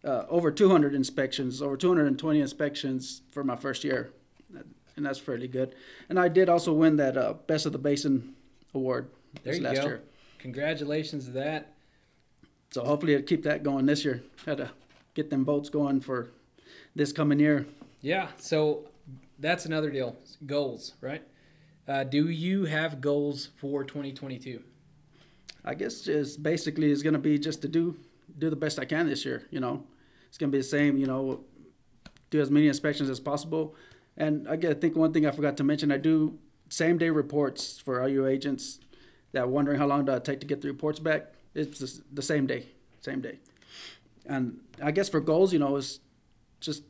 uh, 0.06 0.24
over 0.28 0.50
200 0.50 0.94
inspections, 0.94 1.60
over 1.60 1.76
220 1.76 2.40
inspections 2.40 3.22
for 3.30 3.42
my 3.42 3.56
first 3.56 3.82
year, 3.84 4.12
and 4.96 5.04
that's 5.04 5.18
fairly 5.18 5.48
good. 5.48 5.74
And 6.08 6.18
I 6.18 6.28
did 6.28 6.48
also 6.48 6.72
win 6.72 6.96
that 6.96 7.16
uh, 7.16 7.34
Best 7.46 7.66
of 7.66 7.72
the 7.72 7.78
Basin 7.78 8.34
award 8.72 9.08
There 9.42 9.52
this 9.52 9.60
you 9.60 9.66
last 9.66 9.82
go. 9.82 9.86
year. 9.86 10.02
Congratulations 10.38 11.26
to 11.26 11.32
that. 11.32 11.74
So 12.70 12.84
hopefully 12.84 13.16
I'll 13.16 13.22
keep 13.22 13.42
that 13.44 13.62
going 13.62 13.86
this 13.86 14.04
year. 14.04 14.22
Had 14.44 14.58
to 14.58 14.70
get 15.14 15.30
them 15.30 15.44
boats 15.44 15.68
going 15.68 16.00
for 16.00 16.30
this 16.94 17.12
coming 17.12 17.40
year. 17.40 17.66
Yeah. 18.00 18.28
So 18.38 18.88
that's 19.38 19.66
another 19.66 19.90
deal. 19.90 20.16
Goals, 20.46 20.94
right? 21.00 21.22
Uh, 21.88 22.04
do 22.04 22.28
you 22.28 22.64
have 22.64 23.00
goals 23.00 23.50
for 23.56 23.84
2022? 23.84 24.62
I 25.64 25.74
guess 25.74 26.02
just 26.02 26.42
basically 26.42 26.90
is 26.90 27.02
going 27.02 27.14
to 27.14 27.18
be 27.18 27.38
just 27.38 27.62
to 27.62 27.68
do 27.68 27.96
do 28.38 28.50
the 28.50 28.56
best 28.56 28.78
I 28.78 28.84
can 28.84 29.06
this 29.08 29.24
year. 29.24 29.46
You 29.50 29.60
know, 29.60 29.84
it's 30.36 30.38
going 30.38 30.52
to 30.52 30.56
be 30.58 30.60
the 30.60 30.68
same. 30.68 30.98
You 30.98 31.06
know, 31.06 31.40
do 32.28 32.42
as 32.42 32.50
many 32.50 32.68
inspections 32.68 33.08
as 33.08 33.18
possible. 33.18 33.74
And 34.18 34.46
I, 34.46 34.52
I 34.52 34.74
think 34.74 34.94
one 34.94 35.10
thing 35.10 35.24
I 35.24 35.30
forgot 35.30 35.56
to 35.56 35.64
mention, 35.64 35.90
I 35.90 35.96
do 35.96 36.38
same 36.68 36.98
day 36.98 37.08
reports 37.08 37.78
for 37.78 38.02
all 38.02 38.08
your 38.08 38.28
agents 38.28 38.80
that 39.32 39.44
are 39.44 39.46
wondering 39.46 39.78
how 39.78 39.86
long 39.86 40.04
do 40.04 40.12
I 40.12 40.18
take 40.18 40.40
to 40.40 40.46
get 40.46 40.60
the 40.60 40.68
reports 40.68 40.98
back. 40.98 41.32
It's 41.54 42.00
the 42.12 42.20
same 42.22 42.46
day, 42.46 42.66
same 43.00 43.22
day. 43.22 43.38
And 44.26 44.60
I 44.82 44.90
guess 44.90 45.08
for 45.08 45.20
goals, 45.20 45.54
you 45.54 45.58
know, 45.58 45.76
is 45.76 46.00
just 46.60 46.82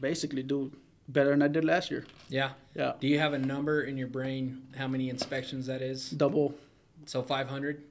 basically 0.00 0.42
do 0.42 0.72
better 1.06 1.30
than 1.30 1.42
I 1.42 1.46
did 1.48 1.64
last 1.64 1.88
year. 1.88 2.04
Yeah. 2.28 2.50
Yeah, 2.74 2.94
Do 2.98 3.06
you 3.06 3.20
have 3.20 3.32
a 3.32 3.38
number 3.38 3.82
in 3.82 3.96
your 3.96 4.08
brain 4.08 4.62
how 4.76 4.88
many 4.88 5.08
inspections 5.08 5.66
that 5.66 5.82
is? 5.82 6.10
double. 6.10 6.54
So 7.06 7.22
500. 7.22 7.82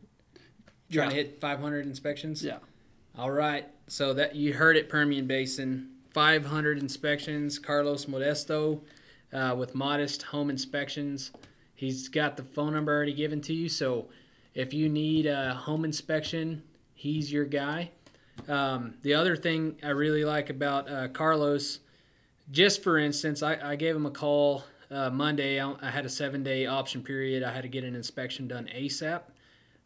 Trying 0.91 1.10
to 1.12 1.15
hit 1.15 1.39
500 1.39 1.86
inspections. 1.86 2.43
Yeah. 2.43 2.58
All 3.21 3.29
right. 3.29 3.67
So 3.88 4.15
that 4.15 4.36
you 4.36 4.51
heard 4.51 4.75
it, 4.75 4.89
Permian 4.89 5.27
Basin, 5.27 5.91
500 6.10 6.79
inspections. 6.79 7.60
Carlos 7.60 8.05
Modesto 8.05 8.81
uh, 9.31 9.53
with 9.55 9.75
modest 9.75 10.23
home 10.23 10.49
inspections. 10.49 11.29
He's 11.75 12.10
got 12.10 12.36
the 12.36 12.41
phone 12.41 12.73
number 12.73 12.91
already 12.91 13.13
given 13.13 13.39
to 13.41 13.53
you. 13.53 13.69
So 13.69 14.07
if 14.55 14.73
you 14.73 14.89
need 14.89 15.27
a 15.27 15.53
home 15.53 15.86
inspection, 15.86 16.63
he's 16.95 17.31
your 17.31 17.45
guy. 17.45 17.91
Um, 18.47 18.95
the 19.03 19.13
other 19.13 19.36
thing 19.36 19.77
I 19.84 19.89
really 19.89 20.25
like 20.25 20.49
about 20.49 20.89
uh, 20.89 21.07
Carlos, 21.10 21.81
just 22.49 22.81
for 22.81 22.97
instance, 22.97 23.43
I, 23.43 23.55
I 23.62 23.75
gave 23.75 23.95
him 23.95 24.07
a 24.07 24.12
call 24.12 24.63
uh, 24.89 25.12
Monday. 25.12 25.62
I, 25.62 25.75
I 25.79 25.91
had 25.91 26.07
a 26.07 26.10
seven 26.10 26.41
day 26.41 26.65
option 26.65 27.03
period. 27.03 27.43
I 27.43 27.53
had 27.53 27.62
to 27.62 27.69
get 27.69 27.84
an 27.84 27.93
inspection 27.93 28.47
done 28.47 28.67
ASAP. 28.75 29.21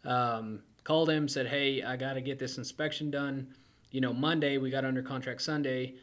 Um, 0.05 0.61
called 0.85 1.09
him, 1.09 1.27
said, 1.27 1.47
"Hey, 1.47 1.83
I 1.83 1.97
got 1.97 2.13
to 2.13 2.21
get 2.21 2.39
this 2.39 2.57
inspection 2.57 3.11
done. 3.11 3.53
You 3.91 3.99
know, 3.99 4.13
Monday 4.13 4.57
we 4.57 4.69
got 4.69 4.85
under 4.85 5.01
contract 5.01 5.41
Sunday. 5.41 5.95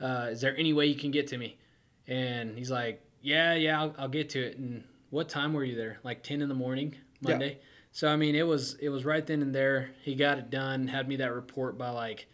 Uh, 0.00 0.28
is 0.30 0.40
there 0.40 0.56
any 0.56 0.72
way 0.72 0.86
you 0.86 0.94
can 0.94 1.10
get 1.10 1.26
to 1.26 1.36
me?" 1.36 1.58
And 2.06 2.56
he's 2.56 2.70
like, 2.70 3.02
"Yeah, 3.20 3.52
yeah, 3.54 3.78
I'll, 3.78 3.94
I'll 3.98 4.08
get 4.08 4.30
to 4.30 4.40
it." 4.40 4.56
And 4.56 4.84
what 5.10 5.28
time 5.28 5.52
were 5.52 5.64
you 5.64 5.76
there? 5.76 5.98
Like 6.02 6.22
ten 6.22 6.40
in 6.40 6.48
the 6.48 6.54
morning 6.54 6.94
Yeah. 7.20 7.30
Monday. 7.32 7.58
So 7.92 8.08
I 8.08 8.16
mean, 8.16 8.34
it 8.34 8.46
was 8.46 8.74
it 8.74 8.88
was 8.88 9.04
right 9.04 9.26
then 9.26 9.42
and 9.42 9.54
there. 9.54 9.90
He 10.02 10.14
got 10.14 10.38
it 10.38 10.48
done. 10.48 10.88
Had 10.88 11.08
me 11.08 11.16
that 11.16 11.34
report 11.34 11.76
by 11.76 11.90
like 11.90 12.28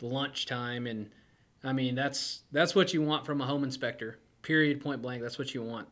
lunchtime, 0.00 0.86
and 0.86 1.10
I 1.62 1.72
mean 1.72 1.94
that's 1.94 2.42
that's 2.52 2.74
what 2.74 2.92
you 2.94 3.02
want 3.02 3.26
from 3.26 3.40
a 3.40 3.46
home 3.46 3.64
inspector. 3.64 4.18
Period. 4.42 4.80
Point 4.82 5.02
blank. 5.02 5.22
That's 5.22 5.38
what 5.38 5.54
you 5.54 5.62
want. 5.62 5.88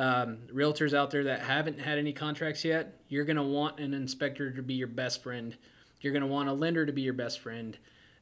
Um, 0.00 0.38
realtors 0.50 0.94
out 0.94 1.10
there 1.10 1.24
that 1.24 1.42
haven't 1.42 1.78
had 1.78 1.98
any 1.98 2.14
contracts 2.14 2.64
yet, 2.64 2.94
you're 3.10 3.26
gonna 3.26 3.46
want 3.46 3.78
an 3.78 3.92
inspector 3.92 4.50
to 4.50 4.62
be 4.62 4.72
your 4.72 4.86
best 4.86 5.22
friend. 5.22 5.54
You're 6.00 6.14
gonna 6.14 6.26
want 6.26 6.48
a 6.48 6.54
lender 6.54 6.86
to 6.86 6.92
be 6.92 7.02
your 7.02 7.12
best 7.12 7.40
friend. 7.40 7.76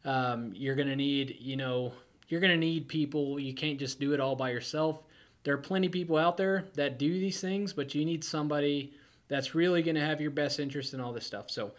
Um, 0.05 0.53
you're 0.57 0.75
gonna 0.75 0.97
need, 0.97 1.37
you 1.39 1.57
know, 1.57 1.93
you're 2.27 2.41
gonna 2.41 2.57
need 2.57 2.89
people. 2.89 3.39
You 3.39 3.55
can't 3.55 3.79
just 3.79 4.01
do 4.01 4.13
it 4.13 4.19
all 4.19 4.35
by 4.35 4.51
yourself. 4.51 5.05
There 5.45 5.55
are 5.55 5.59
plenty 5.59 5.87
of 5.87 5.93
people 5.93 6.17
out 6.17 6.37
there 6.37 6.65
that 6.75 6.99
do 6.99 7.13
these 7.13 7.41
things, 7.41 7.73
but 7.73 7.95
you 7.95 8.05
need 8.05 8.25
somebody 8.25 8.93
that's 9.29 9.55
really 9.55 9.81
gonna 9.81 10.05
have 10.05 10.21
your 10.21 10.33
best 10.33 10.59
interest 10.59 10.95
in 10.95 11.01
all 11.01 11.13
this 11.13 11.27
stuff. 11.27 11.49
So, 11.49 11.71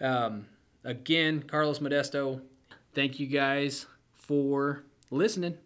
um, 0.00 0.46
again, 0.82 1.42
Carlos 1.42 1.78
Modesto, 1.78 2.40
thank 2.94 3.20
you 3.20 3.26
guys 3.26 3.84
for 4.14 4.84
listening. 5.10 5.58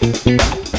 Thank 0.00 0.69